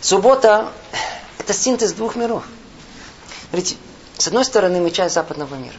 [0.00, 0.72] Суббота–
[1.38, 2.44] это синтез двух миров.
[3.50, 3.76] Смотрите,
[4.18, 5.76] с одной стороны мы часть западного мира.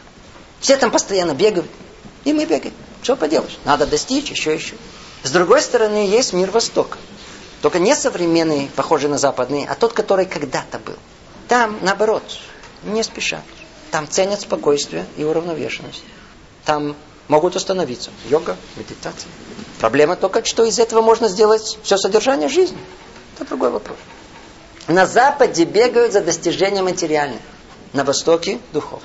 [0.60, 1.70] Все там постоянно бегают,
[2.24, 2.74] и мы бегаем.
[3.02, 3.58] Что поделаешь?
[3.64, 4.74] Надо достичь, еще, еще.
[5.22, 6.98] С другой стороны есть мир Востока.
[7.62, 10.96] Только не современный, похожий на западный, а тот, который когда-то был.
[11.48, 12.22] Там, наоборот,
[12.84, 13.42] не спешат.
[13.90, 16.02] Там ценят спокойствие и уравновешенность.
[16.64, 16.96] Там
[17.28, 18.10] могут остановиться.
[18.28, 19.30] Йога, медитация.
[19.78, 22.78] Проблема только, что из этого можно сделать все содержание жизни.
[23.34, 23.98] Это другой вопрос.
[24.88, 27.40] На Западе бегают за достижением материальным.
[27.92, 29.02] На Востоке– духов.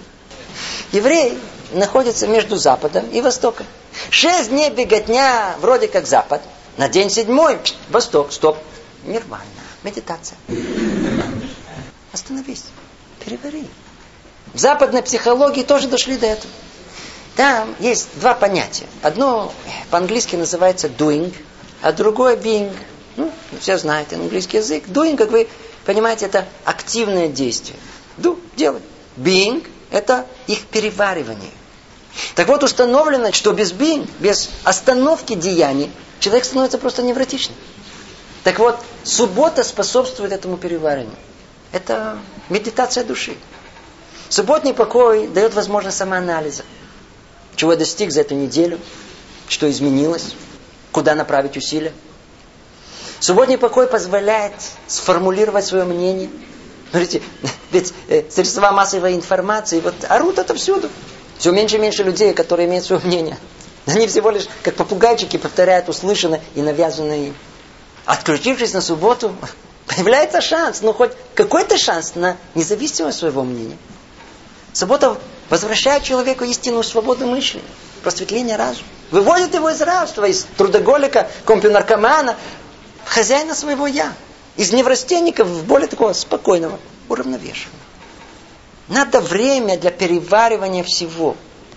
[0.91, 1.37] Еврей
[1.71, 3.65] находится между Западом и Востоком.
[4.09, 6.41] Шесть дней беготня вроде как Запад.
[6.77, 7.57] На день седьмой–
[7.89, 8.31] Восток.
[8.31, 8.57] Стоп.
[9.05, 9.43] Нирвана.
[9.83, 10.37] Медитация.
[12.13, 12.65] Остановись.
[13.23, 13.67] Перевари.
[14.53, 16.51] В западной психологии тоже дошли до этого.
[17.35, 18.87] Там есть два понятия.
[19.01, 19.53] Одно
[19.89, 21.33] по-английски называется doing,
[21.81, 22.75] а другое being.
[23.17, 24.85] Ну, все знают английский язык.
[24.87, 25.47] Doing, как вы
[25.85, 27.77] понимаете, это активное действие.
[28.17, 28.83] Do, делать.
[29.17, 31.51] Being– это их переваривание.
[32.35, 37.57] Так вот, установлено, что без being, без остановки деяний, человек становится просто невротичным.
[38.43, 41.15] Так вот, суббота способствует этому перевариванию.
[41.71, 42.17] Это
[42.49, 43.37] медитация души.
[44.29, 46.63] Субботний покой дает возможность самоанализа.
[47.55, 48.79] Чего я достиг за эту неделю,
[49.47, 50.35] что изменилось,
[50.91, 51.93] куда направить усилия.
[53.19, 54.53] Субботний покой позволяет
[54.87, 56.29] сформулировать свое мнение.
[56.89, 57.21] Смотрите,
[57.71, 60.89] ведь э, средства массовой информации вот орут это всюду.
[61.37, 63.37] Все меньше и меньше людей, которые имеют свое мнение.
[63.85, 67.35] Они всего лишь, как попугайчики, повторяют услышанное и навязанное им.
[68.05, 69.35] Отключившись на субботу,
[69.87, 73.77] появляется шанс, ну хоть какой-то шанс на независимость своего мнения.
[74.73, 75.17] Суббота
[75.51, 77.67] возвращает человеку истинную свободу мышления,
[78.01, 78.87] просветление разума.
[79.11, 82.37] Выводит его из рабства, из трудоголика, компионаркомана,
[83.05, 84.13] хозяина своего «я».
[84.57, 87.79] Из неврастенника в более такого спокойного, уравновешенного.
[88.87, 91.35] Надо время для переваривания всего.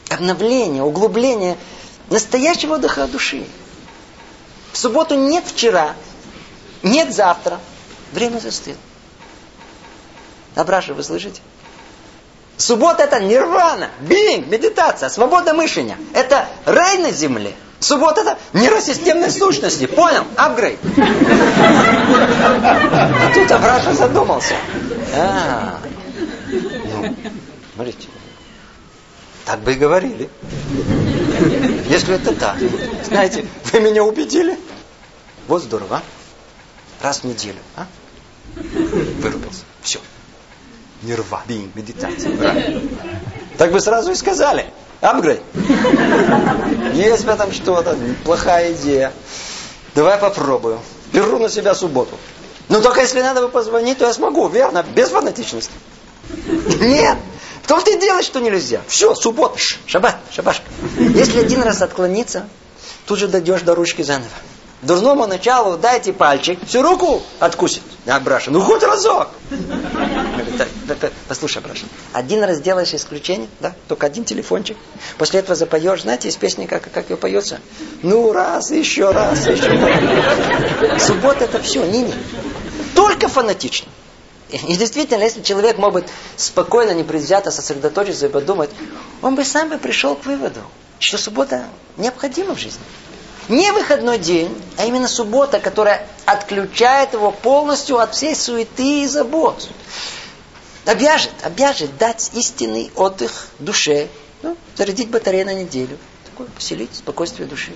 [0.08, 1.56] Обновления, углубления
[2.10, 3.46] настоящего отдыха души.
[4.72, 5.94] В субботу нет вчера,
[6.82, 7.60] нет завтра.
[8.12, 8.76] Время застыло.
[10.54, 11.40] Абраша, вы слышите?
[12.56, 15.98] Суббота это нирвана, бинг, медитация, свобода мышления.
[16.12, 17.54] Это рай на земле.
[17.80, 19.86] Суббота это нейросистемной сущности.
[19.86, 20.24] Понял?
[20.36, 20.78] Апгрейд.
[22.56, 24.54] А тут Абраша задумался.
[25.14, 25.80] А,
[26.50, 27.16] ну,
[27.74, 28.08] смотрите.
[29.44, 30.30] Так бы и говорили.
[31.88, 32.56] Если это так.
[33.04, 34.58] Знаете, вы меня убедили.
[35.46, 36.02] Вот здорово, а?
[37.04, 37.86] Раз в неделю, а?
[38.54, 39.64] Вырубился.
[39.82, 40.00] Все.
[41.04, 42.32] Нирва, бинг, медитация.
[42.32, 42.54] Ура.
[43.58, 44.66] Так бы сразу и сказали.
[45.00, 45.42] Апгрейд.
[46.94, 49.12] Есть в этом что-то, плохая идея.
[49.94, 50.80] Давай попробую.
[51.12, 52.18] Беру на себя субботу.
[52.68, 54.82] Ну только если надо бы позвонить, то я смогу, верно?
[54.94, 55.72] Без фанатичности.
[56.80, 57.18] Нет.
[57.62, 58.80] В том-то и дело, что нельзя.
[58.88, 60.64] Все, суббота, шаббат, шабашка.
[60.98, 62.48] Если один раз отклониться,
[63.06, 64.30] тут же дойдешь до ручки заново.
[64.84, 67.82] Дурному началу дайте пальчик, всю руку откусит.
[68.06, 69.28] А Браша, ну хоть разок.
[71.26, 74.76] Послушай, Браша, один раз делаешь исключение, да, только один телефончик.
[75.16, 77.60] После этого запоешь, знаете, из песни, как, как ее поется?
[78.02, 81.06] Ну, раз, еще раз, еще раз.
[81.06, 82.14] Суббота это все, не, не.
[82.94, 83.88] Только фанатично.
[84.50, 86.04] И действительно, если человек бы
[86.36, 88.70] спокойно, непредвзято сосредоточиться и подумать,
[89.22, 90.60] он бы сам бы пришел к выводу,
[90.98, 91.64] что суббота
[91.96, 92.82] необходима в жизни.
[93.48, 99.68] Не выходной день, а именно суббота, которая отключает его полностью от всей суеты и забот.
[100.86, 104.08] Обяжет, обяжет дать истинный отдых душе,
[104.42, 107.72] ну, зарядить батарею на неделю, такое, поселить спокойствие души.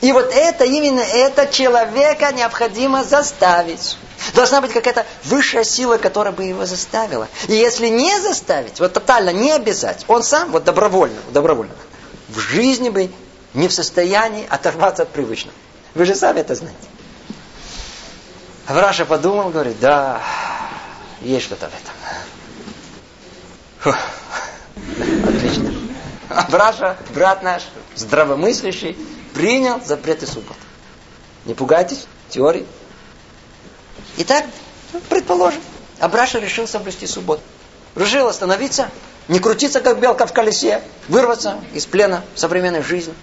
[0.00, 3.96] И вот это, именно это человека необходимо заставить.
[4.34, 7.28] Должна быть какая-то высшая сила, которая бы его заставила.
[7.48, 11.72] И если не заставить, вот тотально не обязать, он сам вот добровольно, добровольно,
[12.28, 13.10] в жизни бы
[13.54, 15.56] не в состоянии оторваться от привычного.
[15.94, 16.76] Вы же сами это знаете.
[18.66, 20.20] Авраша подумал, говорит, да,
[21.20, 21.94] есть что-то в этом.
[23.80, 23.94] Фу.
[25.28, 25.72] Отлично.
[26.28, 27.62] Авраша, брат наш,
[27.94, 28.96] здравомыслящий,
[29.34, 30.58] принял запреты субботы.
[31.44, 32.66] Не пугайтесь, теории.
[34.16, 34.46] Итак,
[35.08, 35.60] предположим,
[36.00, 37.42] Абраша решил соблюсти субботу.
[37.94, 38.90] Решил остановиться,
[39.28, 43.14] не крутиться, как белка в колесе, вырваться из плена современной жизни.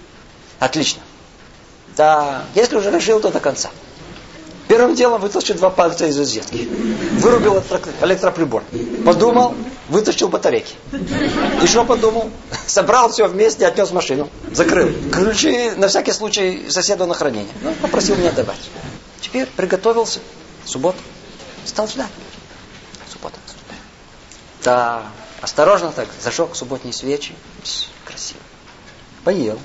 [0.61, 1.01] Отлично.
[1.97, 3.71] Да, если уже решил, то до конца.
[4.67, 6.69] Первым делом вытащил два пальца из розетки.
[7.19, 7.63] Вырубил
[8.03, 8.63] электроприбор.
[9.03, 9.55] Подумал,
[9.89, 10.75] вытащил батарейки.
[11.63, 12.29] Еще подумал,
[12.67, 14.29] собрал все вместе, отнес машину.
[14.51, 14.93] Закрыл.
[15.11, 17.51] Ключи на всякий случай соседу на хранение.
[17.63, 18.69] Ну, попросил меня давать.
[19.19, 20.19] Теперь приготовился.
[20.63, 20.99] Суббота.
[21.65, 22.11] Стал ждать.
[23.11, 23.39] Суббота.
[24.63, 25.05] Да,
[25.41, 27.33] осторожно так, зажег субботние свечи.
[27.63, 28.39] Пс, красиво.
[29.23, 29.57] Поел.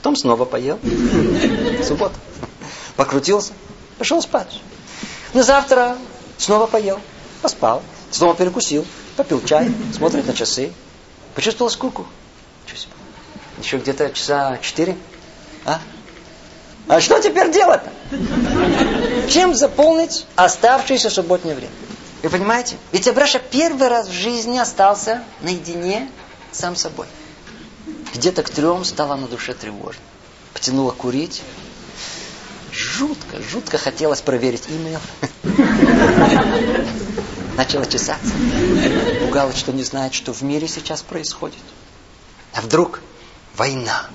[0.00, 0.78] Потом снова поел.
[1.86, 2.14] Суббота.
[2.96, 3.52] Покрутился.
[3.98, 4.58] Пошел спать.
[5.34, 5.98] На завтра
[6.38, 6.98] снова поел.
[7.42, 7.82] Поспал.
[8.10, 8.86] Снова перекусил.
[9.18, 9.70] Попил чай.
[9.94, 10.72] Смотрит на часы.
[11.34, 12.06] Почувствовал скуку.
[13.62, 14.96] Еще где-то часа четыре.
[15.66, 15.80] А?
[16.88, 19.28] А что теперь делать-то?
[19.28, 21.74] Чем заполнить оставшееся субботнее время?
[22.22, 22.76] Вы понимаете?
[22.92, 26.10] Ведь Абраша первый раз в жизни остался наедине
[26.52, 27.06] сам собой.
[28.14, 30.02] Где-то к трем стало на душе тревожно.
[30.52, 31.42] Потянуло курить.
[32.72, 35.00] Жутко, жутко хотелось проверить имейл.
[37.56, 38.32] Начала чесаться.
[39.20, 41.58] Пугалась, что не знает, что в мире сейчас происходит.
[42.54, 43.00] А вдруг
[43.56, 44.06] война.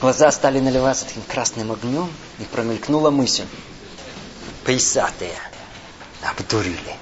[0.00, 3.44] Глаза стали наливаться таким красным огнем, и промелькнула мысль.
[4.64, 5.34] Пейсатые.
[6.22, 6.96] Обдурили.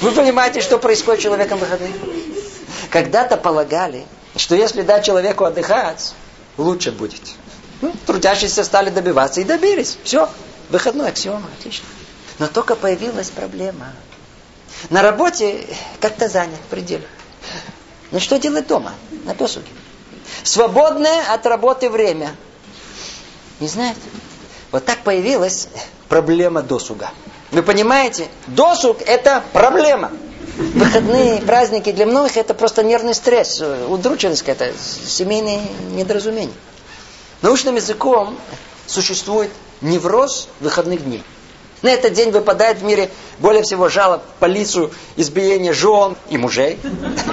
[0.00, 1.92] Вы понимаете, что происходит с человеком в выходные?
[2.90, 6.14] Когда-то полагали, что если дать человеку отдыхать,
[6.56, 7.20] лучше будет.
[7.82, 9.98] Ну, трудящиеся стали добиваться и добились.
[10.02, 10.28] Все,
[10.70, 11.86] выходной аксиома, отлично.
[12.38, 13.92] Но только появилась проблема.
[14.88, 15.66] На работе
[16.00, 17.08] как-то занят в пределах.
[18.10, 18.94] Но что делать дома,
[19.24, 19.68] на досуге?
[20.42, 22.34] Свободное от работы время.
[23.60, 24.00] Не знаете?
[24.72, 25.68] Вот так появилась
[26.08, 27.10] проблема досуга.
[27.50, 28.28] Вы понимаете?
[28.46, 30.12] Досуг– это проблема.
[30.56, 34.76] Выходные, праздники для многих– это просто нервный стресс, удрученность какая-то,
[35.06, 35.60] семейные
[35.92, 36.54] недоразумения.
[37.42, 38.38] Научным языком
[38.86, 41.24] существует невроз выходных дней.
[41.82, 46.78] На этот день выпадает в мире более всего жалоб полицию, избиение жен и мужей,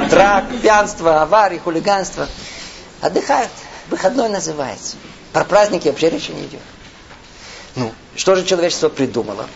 [0.10, 2.28] драк, пьянство, аварии, хулиганство.
[3.02, 3.52] Отдыхают.
[3.90, 4.96] Выходной называется.
[5.34, 6.62] Про праздники вообще речи не идет.
[7.76, 9.48] Ну, что же человечество придумало?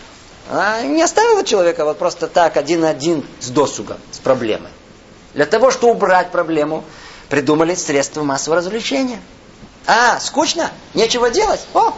[0.50, 4.70] Она не оставила человека вот просто так, один на один с досугом, с проблемой.
[5.34, 6.84] Для того, чтобы убрать проблему,
[7.28, 9.20] придумали средства массового развлечения.
[9.86, 10.70] А, скучно?
[10.94, 11.60] Нечего делать?
[11.74, 11.94] О,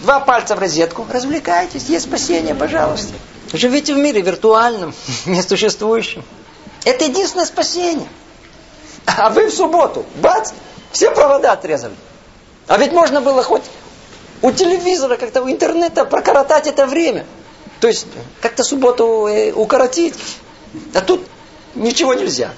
[0.00, 3.12] два пальца в розетку, развлекайтесь, есть спасение, пожалуйста.
[3.52, 4.94] Живите в мире виртуальном,
[5.26, 6.24] несуществующем.
[6.84, 8.08] Это единственное спасение.
[9.06, 10.52] А вы в субботу, бац,
[10.92, 11.94] все провода отрезали.
[12.68, 13.64] А ведь можно было хоть
[14.42, 17.26] у телевизора, как-то у интернета прокоротать это время.
[17.80, 18.06] То есть
[18.40, 20.14] как-то субботу э, укоротить.
[20.94, 21.26] А тут
[21.74, 22.52] ничего нельзя.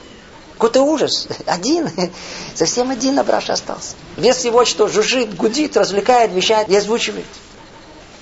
[0.55, 1.29] Какой-то ужас.
[1.47, 1.89] Один.
[2.55, 3.95] Совсем один Абраш остался.
[4.17, 7.27] Вес всего, что жужжит, гудит, развлекает, вещает и озвучивает.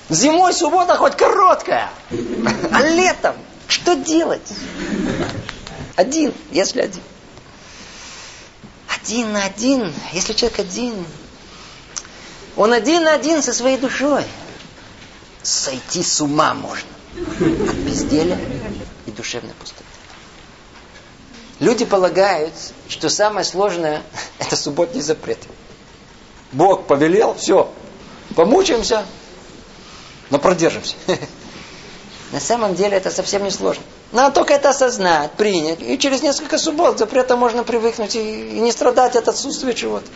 [0.09, 1.89] Зимой суббота хоть короткая.
[2.71, 3.35] А летом
[3.67, 4.53] что делать?
[5.95, 7.03] Один, если один.
[9.01, 11.05] Один на один, если человек один,
[12.55, 14.23] он один на один со своей душой.
[15.43, 16.89] Сойти с ума можно.
[17.69, 18.39] От безделия
[19.05, 19.83] и душевной пустоты.
[21.59, 22.53] Люди полагают,
[22.87, 24.01] что самое сложное–
[24.39, 25.39] это субботний запрет.
[26.51, 27.71] Бог повелел, все,
[28.35, 29.05] помучаемся,
[30.29, 30.95] но продержимся.
[32.31, 33.83] На самом деле это совсем не сложно.
[34.11, 35.81] Надо только это осознать, принять.
[35.81, 40.07] И через несколько суббот запрета можно привыкнуть и, не страдать от отсутствия чего-то.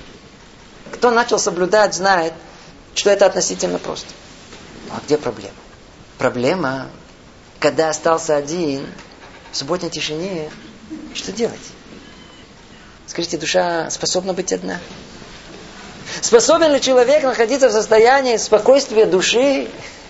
[0.94, 2.34] Кто начал соблюдать, знает,
[2.94, 4.08] что это относительно просто.
[4.92, 5.56] А где проблема?
[6.18, 6.88] Проблема,
[7.60, 8.88] когда остался один,
[9.52, 10.50] в субботней тишине,
[11.14, 11.60] что делать?
[13.08, 14.80] Скажите, душа способна быть одна?
[16.22, 19.70] Способен ли человек находиться в состоянии спокойствия души?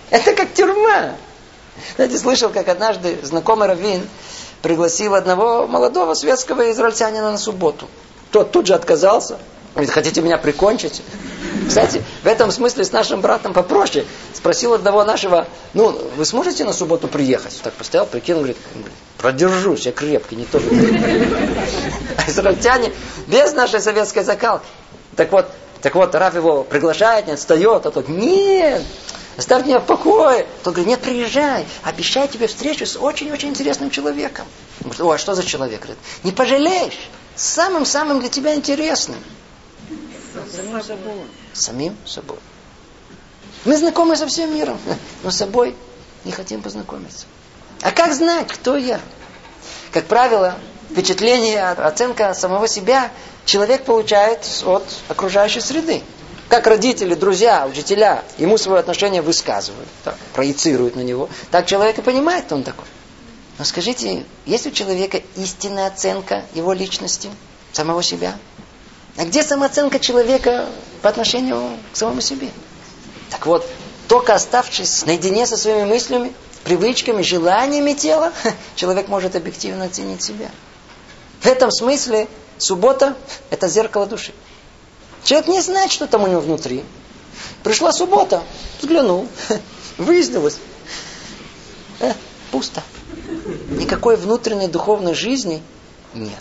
[0.10, 1.16] Это как тюрьма.
[1.96, 4.08] Знаете, слышал, как однажды знакомый раввин
[4.62, 7.88] пригласил одного молодого светского израильтянина на субботу.
[8.32, 9.38] Тот тут же отказался.
[9.76, 11.02] Говорит, хотите меня прикончить?
[11.68, 14.06] Кстати, в этом смысле с нашим братом попроще.
[14.34, 17.60] Спросил одного нашего, ну, вы сможете на субботу приехать?
[17.62, 18.58] Так постоял, прикинул, говорит,
[19.18, 20.62] продержусь, я крепкий, не то.
[22.18, 22.94] А израильтяне
[23.28, 24.66] без нашей советской закалки.
[25.18, 25.48] Так вот,
[25.82, 28.82] так вот, Раф его приглашает, не отстает, а тот, нет,
[29.36, 30.46] оставь меня в покое.
[30.64, 34.46] Тот говорит, нет, приезжай, обещаю тебе встречу с очень-очень интересным человеком.
[34.84, 35.82] Он говорит, о, а что за человек?
[35.82, 37.10] Говорит, не пожалеешь.
[37.36, 39.18] самым-самым для тебя интересным.
[40.52, 41.22] Самим собой.
[41.54, 42.38] Самим собой.
[43.66, 44.78] Мы знакомы со всем миром,
[45.24, 45.76] но с собой
[46.24, 47.26] не хотим познакомиться.
[47.82, 49.00] А как знать, кто я?
[49.92, 50.56] Как правило,
[50.92, 53.12] впечатление, оценка самого себя
[53.46, 56.04] человек получает от окружающей среды.
[56.50, 62.02] Как родители, друзья, учителя ему свое отношение высказывают, так, проецируют на него, так человек и
[62.02, 62.86] понимает, кто он такой.
[63.58, 67.30] Но скажите, есть у человека истинная оценка его личности,
[67.72, 68.38] самого себя?
[69.18, 70.68] А где самооценка человека
[71.02, 72.50] по отношению к самому себе?
[73.30, 73.66] Так вот,
[74.08, 78.34] только оставшись наедине со своими мыслями, привычками, желаниями тела,
[78.76, 80.50] человек может объективно оценить себя.
[81.42, 83.16] В этом смысле суббота–
[83.52, 84.34] это зеркало души.
[85.24, 86.84] Человек не знает, что там у него внутри.
[87.64, 88.44] Пришла суббота,
[88.82, 89.28] взглянул,
[89.98, 90.58] выяснилось.
[92.00, 92.14] Э,
[92.52, 92.84] пусто.
[93.70, 95.64] Никакой внутренней духовной жизни
[96.14, 96.40] нет.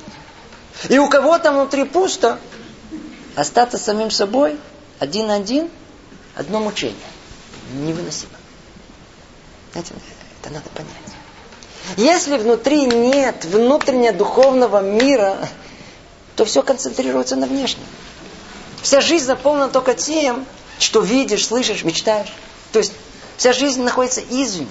[0.89, 2.39] И у кого там внутри пусто,
[3.37, 4.59] остаться самим собой,
[4.99, 5.71] один-один,
[6.35, 6.97] одно мучение.
[7.73, 8.33] Невыносимо.
[9.73, 9.95] Знаете,
[10.43, 10.91] это надо понять.
[11.97, 15.37] Если внутри нет внутреннего духовного мира,
[16.37, 17.85] то все концентрируется на внешнем.
[18.83, 20.47] Вся жизнь наполнена только тем,
[20.79, 22.33] что видишь, слышишь, мечтаешь.
[22.73, 22.93] То есть
[23.37, 24.67] вся жизнь находится извне.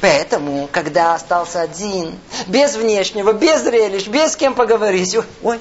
[0.00, 5.60] Поэтому, когда остался один, без внешнего, без зрелищ, без с кем поговорить, ой,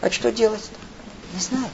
[0.00, 0.83] а что делать-то?
[1.34, 1.68] Не знаю.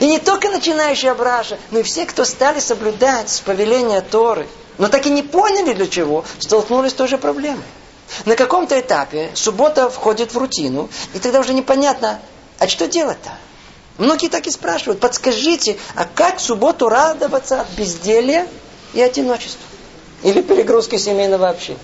[0.00, 5.06] И не только начинающие Абраша, но и все, кто стали соблюдать повеление Торы, но так
[5.06, 7.64] и не поняли для чего, столкнулись с той же проблемой.
[8.26, 12.20] На каком-то этапе суббота входит в рутину, и тогда уже непонятно,
[12.58, 13.30] а что делать-то?
[13.96, 18.46] Многие так и спрашивают, подскажите, а как в субботу радоваться от безделья
[18.92, 19.62] и одиночества?
[20.22, 21.78] Или перегрузки семейного общения?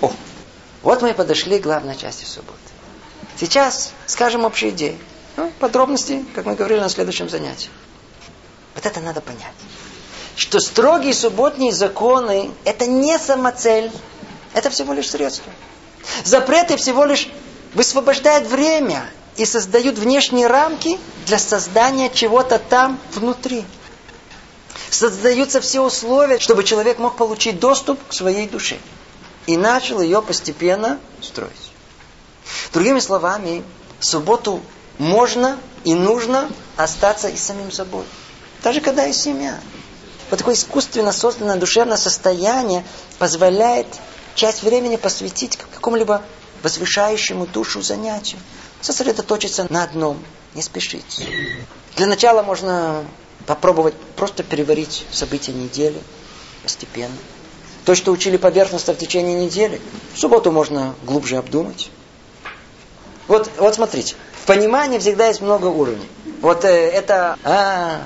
[0.00, 0.12] О,
[0.82, 2.58] вот мы и подошли к главной части субботы.
[3.40, 4.98] Сейчас скажем общие идеи.
[5.36, 7.68] Ну, подробности, как мы говорили на следующем занятии.
[8.74, 9.52] Вот это надо понять.
[10.34, 13.90] Что строгие субботние законы– это не самоцель,
[14.54, 15.52] это всего лишь средство.
[16.24, 17.28] Запреты всего лишь
[17.74, 23.64] высвобождают время и создают внешние рамки для создания чего-то там внутри.
[24.90, 28.78] Создаются все условия, чтобы человек мог получить доступ к своей душе.
[29.46, 31.52] И начал ее постепенно строить.
[32.72, 33.62] Другими словами,
[34.00, 34.62] субботу
[34.98, 38.04] можно и нужно остаться и самим собой.
[38.62, 39.58] Даже когда есть семья.
[40.30, 42.84] Вот такое искусственно созданное душевное состояние
[43.18, 43.86] позволяет
[44.34, 46.22] часть времени посвятить какому-либо
[46.62, 48.40] возвышающему душу занятию.
[48.80, 50.22] Сосредоточиться на одном,
[50.54, 51.28] не спешить.
[51.96, 53.04] Для начала можно
[53.46, 56.00] попробовать просто переварить события недели
[56.62, 57.14] постепенно.
[57.84, 59.80] То, что учили поверхностно в течение недели,
[60.14, 61.88] в субботу можно глубже обдумать.
[63.28, 64.16] Вот, вот смотрите,
[64.46, 66.08] понимании всегда есть много уровней.
[66.40, 67.38] Вот э, это...
[67.44, 68.02] А,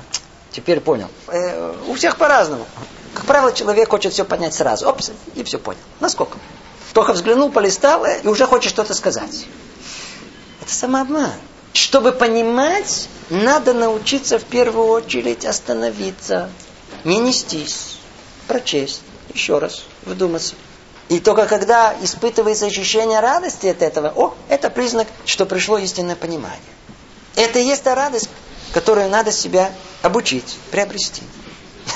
[0.51, 1.07] теперь понял.
[1.27, 2.65] Э, у всех по-разному.
[3.13, 4.87] Как правило, человек хочет все понять сразу.
[4.87, 5.79] Опс, и все понял.
[5.99, 6.37] Насколько?
[6.93, 9.45] Только взглянул, полистал, и уже хочет что-то сказать.
[10.61, 11.31] Это самообман.
[11.73, 16.49] Чтобы понимать, надо научиться в первую очередь остановиться,
[17.05, 17.97] не нестись,
[18.47, 19.01] прочесть,
[19.33, 20.55] еще раз, вдуматься.
[21.11, 26.57] И только когда испытывается ощущение радости от этого, о, это признак, что пришло истинное понимание.
[27.35, 28.29] Это и есть та радость,
[28.71, 31.21] которую надо себя обучить, приобрести.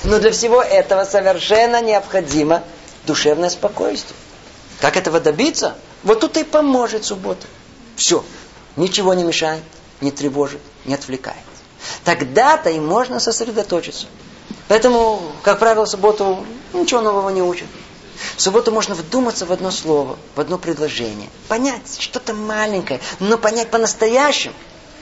[0.03, 2.61] Но для всего этого совершенно необходимо
[3.07, 4.17] душевное спокойствие.
[4.81, 5.77] Как этого добиться?
[6.03, 7.47] Вот тут и поможет суббота.
[7.95, 8.21] Все.
[8.75, 9.63] Ничего не мешает,
[10.01, 11.37] не тревожит, не отвлекает.
[12.03, 14.07] Тогда-то и можно сосредоточиться.
[14.67, 17.67] Поэтому, как правило, в субботу ничего нового не учат.
[18.35, 21.29] В субботу можно вдуматься в одно слово, в одно предложение.
[21.47, 24.53] Понять что-то маленькое, но понять по-настоящему.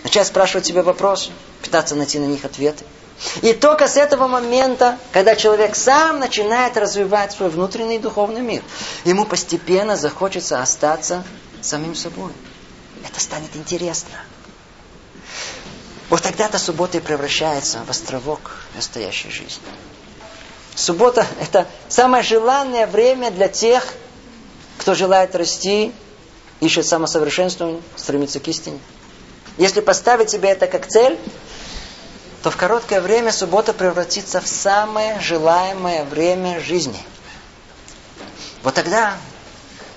[0.04, 2.84] Начать спрашивать себе вопросы, пытаться найти на них ответы.
[3.42, 8.64] И только с этого момента, когда человек сам начинает развивать свой внутренний духовный мир,
[9.06, 11.24] ему постепенно захочется остаться
[11.62, 12.32] самим собой.
[13.06, 14.10] Это станет интересно.
[16.10, 19.64] Вот тогда-то суббота и превращается в островок настоящей жизни.
[20.76, 23.94] Суббота– это самое желанное время для тех,
[24.80, 25.94] кто желает расти,
[26.60, 28.80] ищет самосовершенствование, стремится к истине.
[29.58, 31.20] Если поставить себе это как цель,
[32.42, 37.02] то в короткое время суббота превратится в самое желаемое время жизни.
[38.64, 39.16] Вот тогда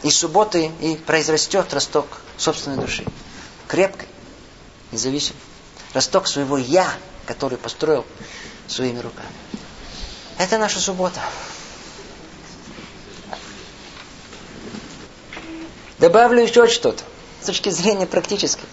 [0.03, 2.07] из субботы и произрастет росток
[2.37, 3.05] собственной души.
[3.67, 4.09] Крепкой,
[4.93, 5.41] независимой.
[5.95, 6.87] Росток своего «я»,
[7.25, 8.05] который построил
[8.69, 9.29] своими руками.
[10.39, 11.21] Это наша суббота.
[15.99, 17.03] Добавлю еще что-то
[17.43, 18.67] с точки зрения практической.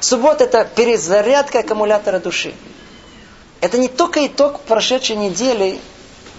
[0.00, 2.54] Суббота это перезарядка аккумулятора души.
[3.60, 5.80] Это не только итог прошедшей недели,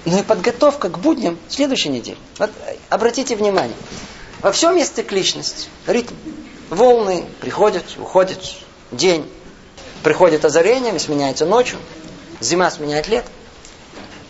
[0.05, 2.17] но и подготовка к будням следующей недели.
[2.37, 2.51] Вот
[2.89, 3.75] обратите внимание.
[4.41, 6.15] Во всем есть цикличность, ритм.
[6.69, 8.39] Волны приходят, уходят,
[8.91, 9.29] день.
[10.03, 11.77] Приходит озарение, сменяется ночью,
[12.39, 13.25] зима сменяет лет.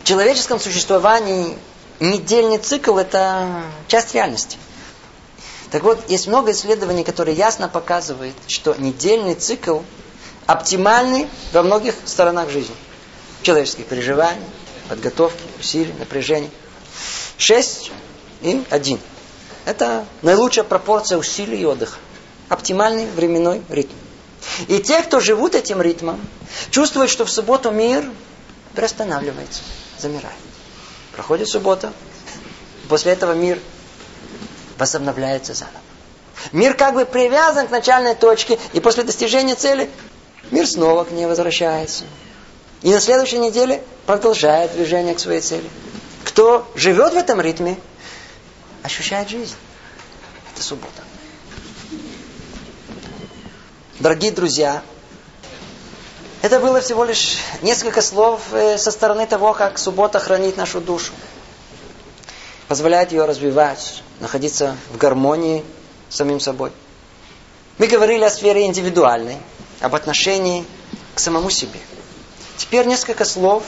[0.01, 1.55] В человеческом существовании
[1.99, 4.57] недельный цикл– это часть реальности.
[5.69, 9.81] Так вот, есть много исследований, которые ясно показывают, что недельный цикл
[10.47, 12.75] оптимальный во многих сторонах жизни.
[13.43, 14.41] Человеческих переживаний,
[14.89, 16.49] подготовки, усилий, напряжений.
[17.37, 17.91] Шесть
[18.41, 18.99] и один.
[19.65, 21.99] Это наилучшая пропорция усилий и отдыха.
[22.49, 23.93] Оптимальный временной ритм.
[24.67, 26.19] И те, кто живут этим ритмом,
[26.71, 28.03] чувствуют, что в субботу мир
[28.73, 29.61] приостанавливается,
[30.01, 30.35] замирает.
[31.13, 31.93] Проходит суббота,
[32.89, 33.59] после этого мир
[34.77, 35.79] возобновляется заново.
[36.51, 39.89] Мир как бы привязан к начальной точке, и после достижения цели
[40.49, 42.05] мир снова к ней возвращается.
[42.81, 45.69] И на следующей неделе продолжает движение к своей цели.
[46.23, 47.77] Кто живет в этом ритме,
[48.81, 49.55] ощущает жизнь.
[50.53, 51.03] Это суббота.
[53.99, 54.81] Дорогие друзья,
[56.41, 61.13] это было всего лишь несколько слов э, со стороны того, как суббота хранит нашу душу.
[62.67, 65.63] Позволяет ее развивать, находиться в гармонии
[66.09, 66.71] с самим собой.
[67.77, 69.37] Мы говорили о сфере индивидуальной,
[69.81, 70.65] об отношении
[71.13, 71.79] к самому себе.
[72.57, 73.63] Теперь несколько слов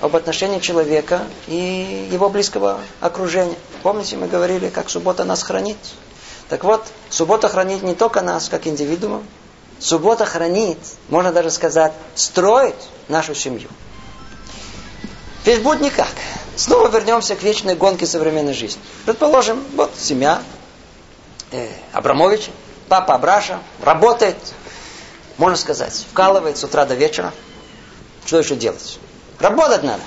[0.00, 3.56] об отношении человека и его близкого окружения.
[3.82, 5.78] Помните, мы говорили, как суббота нас хранит?
[6.48, 9.22] Так вот, суббота хранит не только нас, как индивидуума,
[9.80, 12.74] Суббота хранит, можно даже сказать, строит
[13.08, 13.68] нашу семью.
[15.44, 16.08] Весь будет никак.
[16.56, 18.82] Снова вернемся к вечной гонке современной жизни.
[19.06, 20.42] Предположим, вот семья,
[21.52, 22.50] э, Абрамович,
[22.88, 24.36] папа Абраша, работает,
[25.36, 27.32] можно сказать, вкалывает с утра до вечера.
[28.26, 28.98] Что еще делать?
[29.38, 30.02] Работать надо.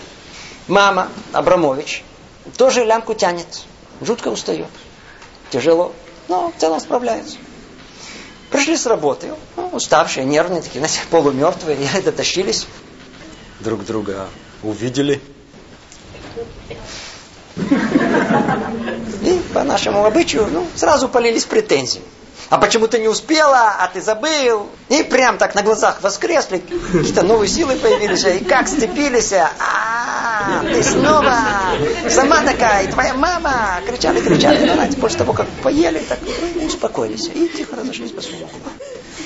[0.67, 2.03] Мама Абрамович
[2.57, 3.63] тоже лямку тянет,
[4.01, 4.67] жутко устает.
[5.49, 5.93] Тяжело,
[6.27, 7.37] но в целом справляется.
[8.51, 12.67] Пришли с работы, ну, уставшие, нервные, такие, знаете, полумертвые, и дотащились.
[13.61, 14.27] Друг друга
[14.61, 15.21] увидели.
[19.21, 22.01] И по нашему обычаю, ну, сразу полились претензии.
[22.51, 24.67] А почему ты не успела, а ты забыл?
[24.89, 29.31] И прям так на глазах воскресли, какие-то новые силы появились, и как сцепились.
[29.31, 31.33] А, ты снова,
[32.09, 33.79] сама такая, и твоя мама.
[33.87, 34.69] Кричали, кричали.
[34.69, 36.19] Знаете, после того, как поели, так
[36.67, 37.29] успокоились.
[37.33, 38.49] И тихо разошлись по своему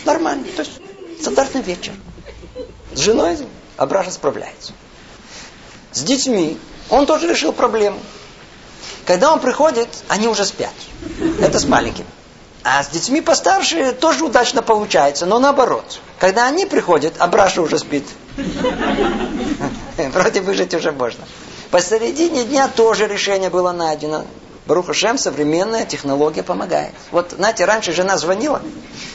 [0.05, 0.45] Нормально.
[0.55, 0.79] То есть
[1.19, 1.93] стандартный вечер.
[2.93, 3.39] С женой
[3.75, 4.73] Абраша справляется.
[5.93, 6.59] С детьми
[6.91, 7.99] он тоже решил проблему.
[9.07, 10.73] Когда он приходит, они уже спят.
[11.41, 12.05] Это с маленьким.
[12.67, 15.99] А с детьми постарше тоже удачно получается, но наоборот.
[16.17, 18.05] Когда они приходят, а Браша уже спит.
[19.97, 21.25] Вроде выжить уже можно.
[21.69, 24.25] Посередине дня тоже решение было найдено.
[24.65, 26.95] Баруха Шем, современная технология помогает.
[27.11, 28.63] Вот, знаете, раньше жена звонила,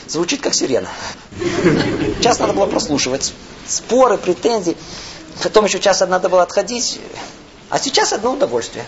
[0.07, 0.87] звучит как сирена.
[2.23, 3.33] Час надо было прослушивать.
[3.67, 4.77] Споры, претензии.
[5.43, 7.01] Потом еще час надо было отходить.
[7.69, 8.85] А сейчас одно удовольствие.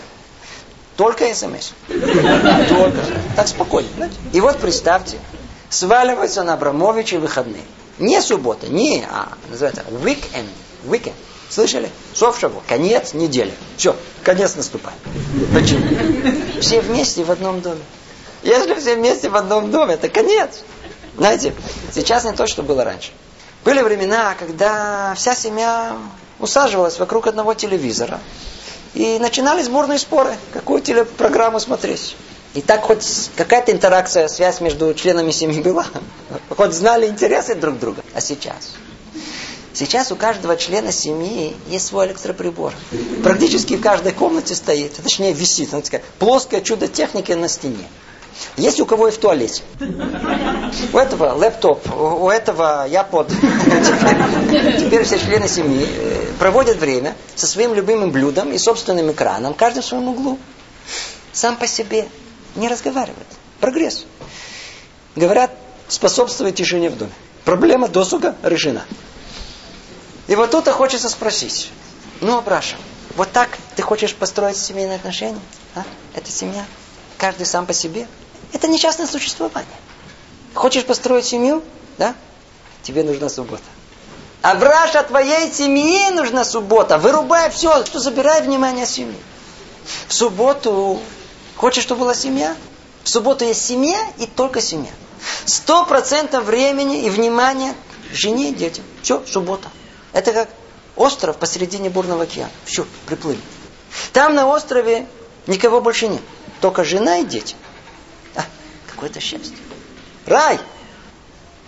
[0.96, 1.72] Только смс.
[1.88, 2.98] Только.
[3.36, 3.88] Так спокойно.
[4.32, 5.18] И вот представьте,
[5.68, 7.64] сваливается на Абрамовича выходные.
[7.98, 10.48] Не суббота, не, а называется weekend.
[10.84, 11.14] Weekend.
[11.48, 11.90] Слышали?
[12.14, 12.62] Совшего.
[12.68, 13.52] Конец недели.
[13.76, 14.98] Все, конец наступает.
[15.52, 16.60] Почему?
[16.60, 17.82] Все вместе в одном доме.
[18.42, 20.62] Если все вместе в одном доме, это конец.
[21.16, 21.54] Знаете,
[21.92, 23.12] сейчас не то, что было раньше.
[23.64, 25.96] Были времена, когда вся семья
[26.40, 28.20] усаживалась вокруг одного телевизора
[28.94, 32.16] и начинались бурные споры, какую телепрограмму смотреть.
[32.54, 35.86] И так хоть какая-то интеракция, связь между членами семьи была.
[36.48, 38.02] Хоть знали интересы друг друга.
[38.14, 38.76] А сейчас?
[39.72, 42.72] Сейчас у каждого члена семьи есть свой электроприбор.
[43.24, 47.88] Практически в каждой комнате стоит, точнее висит, такая плоское чудо техники на стене.
[48.56, 49.62] Есть у кого и в туалете.
[50.92, 53.28] У этого лэптоп, у этого я под.
[53.28, 59.82] Теперь все члены семьи э, проводят время со своим любимым блюдом и собственным экраном, каждый
[59.82, 60.38] в своем углу.
[61.32, 62.08] Сам по себе
[62.54, 63.26] не разговаривает.
[63.60, 64.04] Прогресс.
[65.16, 65.50] Говорят,
[65.88, 67.12] способствует тишине в доме.
[67.44, 68.84] Проблема досуга решена.
[70.26, 71.70] И вот тут хочется спросить.
[72.20, 72.76] Ну, Абраша,
[73.16, 75.40] вот так ты хочешь построить семейные отношения?
[75.74, 75.82] А?
[76.14, 76.64] Это семья?
[77.18, 78.06] Каждый сам по себе?
[78.54, 79.76] Это не частное существование.
[80.54, 81.62] Хочешь построить семью?
[81.98, 82.14] Да?
[82.82, 83.64] Тебе нужна суббота.
[84.42, 86.96] А враж от твоей семьи нужна суббота.
[86.98, 89.18] Вырубай все, что забирай внимание семьи.
[90.06, 91.00] В субботу
[91.56, 92.56] хочешь, чтобы была семья?
[93.02, 94.92] В субботу есть семья и только семья.
[95.44, 97.74] Сто процентов времени и внимания
[98.12, 98.84] жене и детям.
[99.02, 99.68] Все, суббота.
[100.12, 100.48] Это как
[100.94, 102.52] остров посередине бурного океана.
[102.66, 103.40] Все, приплыли.
[104.12, 105.06] Там на острове
[105.48, 106.22] никого больше нет.
[106.60, 107.56] Только жена и дети.
[108.94, 109.56] Какое-то счастье.
[110.26, 110.58] Рай!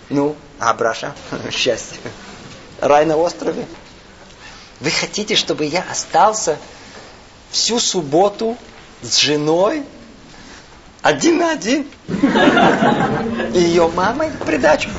[0.08, 1.14] Ну, а Браша?
[1.50, 1.98] Счастье.
[2.80, 3.66] Рай на острове.
[4.80, 6.58] Вы хотите, чтобы я остался
[7.50, 8.56] всю субботу
[9.02, 9.84] с женой
[11.02, 11.86] один на один?
[13.54, 14.90] И ее мамой в придачу?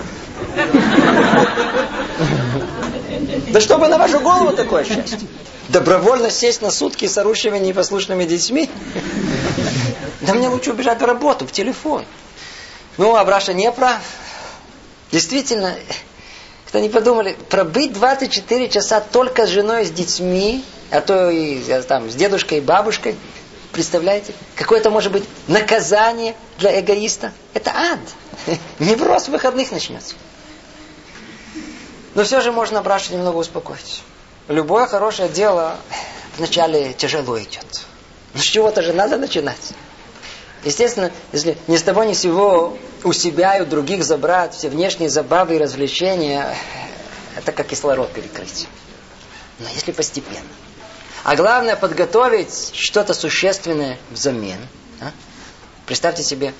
[3.49, 5.19] Да чтобы на вашу голову такое счастье.
[5.69, 8.69] Добровольно сесть на сутки с орущими непослушными детьми?
[10.21, 12.05] Да мне лучше убежать в работу, в телефон.
[12.97, 14.01] Ну, Абраша не прав.
[15.11, 15.75] Действительно,
[16.67, 22.09] кто не подумали, пробыть 24 часа только с женой, с детьми, а то и там,
[22.09, 23.15] с дедушкой и бабушкой,
[23.71, 24.33] представляете?
[24.55, 27.31] Какое это может быть наказание для эгоиста?
[27.53, 27.99] Это ад.
[28.79, 30.15] Невроз выходных начнется.
[32.15, 34.01] Но все же можно Браша немного успокоить.
[34.47, 35.77] Любое хорошее дело
[36.37, 37.85] вначале тяжело идет.
[38.33, 39.73] Но с чего-то же надо начинать.
[40.63, 45.09] Естественно, если ни с того ни сего у себя и у других забрать все внешние
[45.09, 46.55] забавы и развлечения,
[47.35, 48.67] это как кислород перекрыть.
[49.59, 50.47] Но если постепенно.
[51.23, 54.59] А главное подготовить что-то существенное взамен.
[55.01, 55.11] А?
[55.85, 56.53] Представьте себе,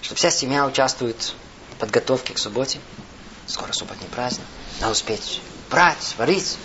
[0.00, 1.34] что вся семья участвует
[1.72, 2.80] в подготовке к субботе.
[3.46, 4.44] Скоро субботний праздник.
[4.80, 6.56] Надо успеть брать, варить,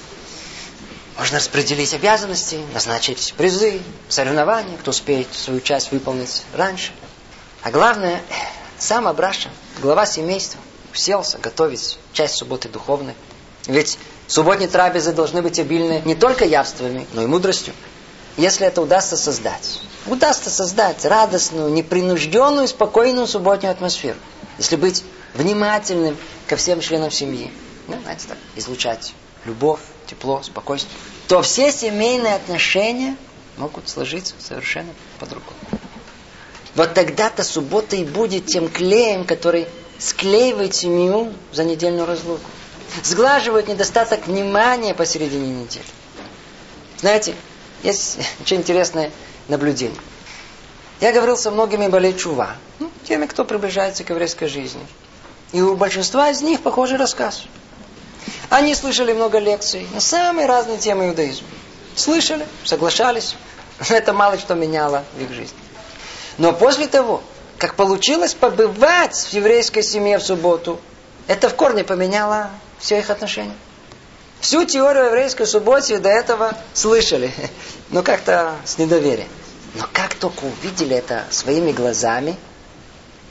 [1.18, 6.92] можно распределить обязанности, назначить призы, соревнования, кто успеет свою часть выполнить раньше.
[7.64, 8.22] А главное,
[8.78, 9.50] сам Абраша,
[9.82, 10.60] глава семейства,
[10.94, 13.16] уселся готовить часть субботы духовной.
[13.66, 13.98] Ведь
[14.28, 17.74] субботние трапезы должны быть обильны не только явствами, но и мудростью.
[18.38, 24.20] Если это удастся создать, удастся создать радостную, непринужденную, спокойную субботнюю атмосферу.
[24.60, 25.04] Если быть
[25.34, 26.16] внимательным
[26.46, 27.52] ко всем членам семьи.
[27.88, 29.14] Ну, знаете, так, излучать
[29.46, 30.94] любовь, тепло, спокойствие,
[31.28, 33.16] то все семейные отношения
[33.58, 35.58] могут сложиться совершенно по-другому.
[36.76, 42.50] Вот тогда-то суббота и будет тем клеем, который склеивает семью за недельную разлуку.
[43.04, 45.86] Сглаживает недостаток внимания посередине недели.
[47.00, 47.36] Знаете,
[47.84, 49.12] есть очень интересное
[49.48, 50.00] наблюдение.
[51.00, 54.86] Я говорил со многими болей чува, ну, теми, кто приближается к еврейской жизни.
[55.54, 57.44] И у большинства из них похожий рассказ.
[58.50, 61.48] Они слышали много лекций на самые разные темы иудаизма.
[61.96, 63.36] Слышали, соглашались.
[63.90, 65.58] Это мало что меняло в их жизни.
[66.38, 67.24] Но после того,
[67.58, 70.80] как получилось побывать в еврейской семье в субботу,
[71.26, 73.56] это в корне поменяло все их отношения.
[74.40, 77.34] Всю теорию еврейской субботы до этого слышали,
[77.90, 79.30] но как-то с недоверием.
[79.74, 82.38] Но как только увидели это своими глазами,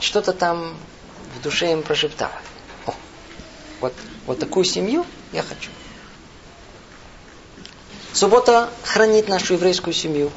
[0.01, 0.76] что-то там
[1.36, 2.32] в душе им прошептало.
[3.81, 3.93] Вот
[4.27, 5.70] вот такую семью я хочу.
[8.12, 10.31] Суббота хранит нашу еврейскую семью.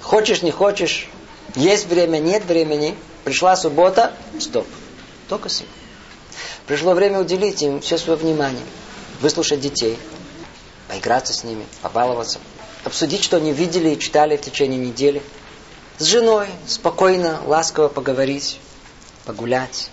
[0.00, 1.08] Хочешь, не хочешь,
[1.54, 2.96] есть время, нет времени.
[3.24, 4.66] Пришла суббота, стоп.
[5.28, 5.70] Только семья.
[6.66, 8.64] Пришло время уделить им все свое внимание.
[9.20, 9.98] Выслушать детей,
[10.88, 12.40] поиграться с ними, побаловаться.
[12.84, 15.22] Обсудить, что они видели и читали в течение недели.
[15.98, 18.58] С женой спокойно, ласково поговорить,
[19.24, 19.90] погулять.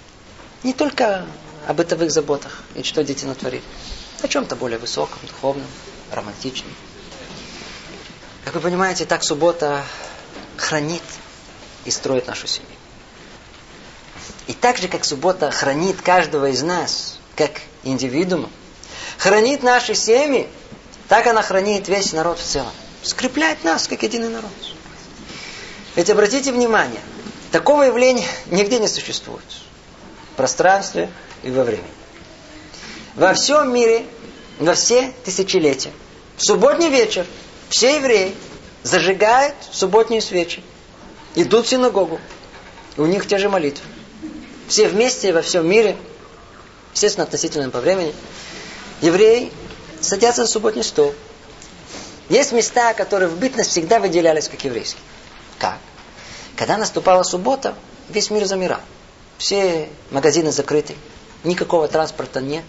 [0.64, 1.28] Не только
[1.70, 3.62] о бытовых заботах и что дети натворили.
[4.24, 5.68] О чем-то более высоком, духовном,
[6.12, 6.74] романтичном.
[8.44, 9.84] Как вы понимаете, так суббота
[10.58, 11.04] хранит
[11.86, 12.72] и строит нашу семью.
[14.48, 18.50] И так же, как суббота хранит каждого из нас, как индивидуума,
[19.20, 20.50] хранит наши семьи,
[21.08, 22.74] так она хранит весь народ в целом.
[23.04, 24.50] Скрепляет нас, как единый народ.
[25.96, 27.02] Ведь обратите внимание,
[27.52, 29.46] такого явления нигде не существует.
[30.40, 31.10] Пространстве,
[31.44, 31.92] и во времени.
[33.16, 34.06] Во всем мире,
[34.58, 35.92] во все тысячелетия,
[36.38, 37.26] в субботний вечер
[37.68, 38.34] все евреи
[38.84, 40.64] зажигают субботние свечи,
[41.36, 42.22] идут в синагогу,
[42.96, 43.84] у них те же молитвы.
[44.70, 45.98] Все вместе во всем мире,
[46.94, 48.16] естественно, относительно по времени,
[49.02, 49.52] евреи
[50.00, 51.14] садятся за субботний стол.
[52.30, 55.04] Есть места, которые в бытность всегда выделялись как еврейские.
[55.58, 55.80] Как?
[56.56, 57.76] Когда наступала суббота,
[58.08, 58.80] весь мир замирал.
[59.40, 60.96] Все магазины закрыты,
[61.44, 62.66] Никакого транспорта нет,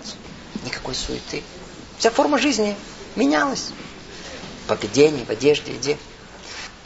[0.64, 1.42] никакой суеты.
[1.98, 2.76] Вся форма жизни
[3.16, 3.70] менялась.
[4.64, 5.98] В поведении, в одежде, еде.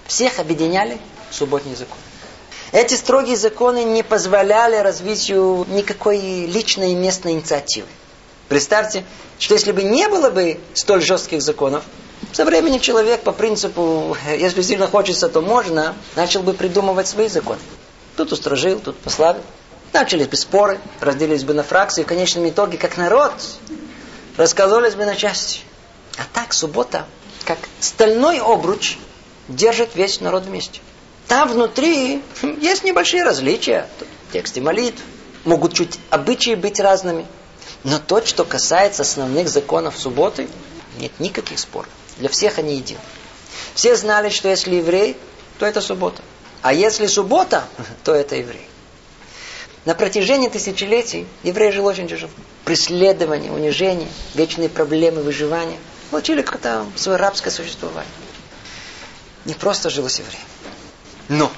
[0.07, 0.99] Всех объединяли
[1.30, 1.99] субботний закон.
[2.72, 7.87] Эти строгие законы не позволяли развитию никакой личной местной инициативы.
[8.49, 9.05] Представьте,
[9.39, 11.85] что если бы не было бы столь жестких законов,
[12.32, 17.61] со временем человек по принципу, если сильно хочется, то можно, начал бы придумывать свои законы.
[18.16, 19.43] Тут устражил, тут послабил.
[19.95, 23.32] Начались бы споры, разделились бы на фракции, в конечном итоге, как народ,
[24.36, 25.61] раскололись бы на части.
[26.16, 27.07] А так, суббота,
[27.45, 28.99] как стальной обруч,
[29.47, 30.80] держит весь народ вместе.
[31.28, 32.24] Там внутри
[32.61, 33.88] есть небольшие различия.
[34.28, 35.01] В тексте молитв.
[35.45, 37.24] Могут чуть обычаи быть разными.
[37.84, 40.49] Но то, что касается основных законов субботы,
[40.99, 41.88] нет никаких споров.
[42.18, 42.99] Для всех они едины.
[43.74, 45.16] Все знали, что если еврей,
[45.61, 46.20] то это суббота.
[46.62, 47.62] А если суббота,
[48.05, 48.68] то это еврей.
[49.85, 52.32] На протяжении тысячелетий еврей жил очень тяжело.
[52.64, 55.78] Преследование, унижение, вечные проблемы выживания.
[56.11, 58.11] Получили как-то свое рабское существование.
[59.45, 60.45] Не просто жилось евреем.
[61.28, 61.53] Но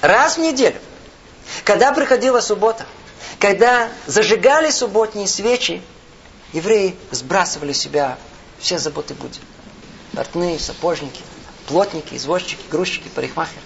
[0.00, 0.80] раз в неделю,
[1.64, 2.86] когда приходила суббота,
[3.38, 5.82] когда зажигали субботние свечи,
[6.52, 8.18] евреи сбрасывали с себя
[8.58, 9.40] все заботы будни.
[10.14, 11.22] Портные, сапожники,
[11.66, 13.60] плотники, извозчики, грузчики, парикмахеры.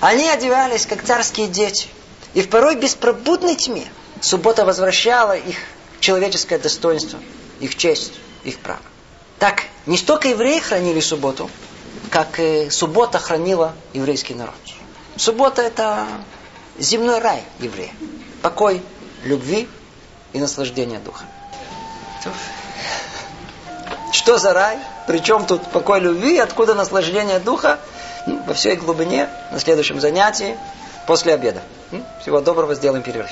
[0.00, 1.88] Они одевались, как царские дети.
[2.34, 3.86] И в порой беспробудной тьме
[4.20, 5.56] суббота возвращала их
[6.00, 7.18] человеческое достоинство,
[7.60, 8.12] их честь,
[8.44, 8.80] их право.
[9.38, 11.50] Так, не столько евреи хранили субботу,
[12.10, 14.54] как и суббота хранила еврейский народ.
[15.16, 16.06] Суббота это
[16.78, 17.92] земной рай еврея.
[18.42, 18.82] Покой,
[19.24, 19.68] любви
[20.32, 21.24] и наслаждение духа.
[24.12, 24.78] Что за рай?
[25.06, 27.78] Причем тут покой любви, откуда наслаждение духа?
[28.26, 30.58] Ну, во всей глубине на следующем занятии
[31.08, 31.62] после обеда.
[32.20, 33.30] Всего доброго, сделаем перерыв.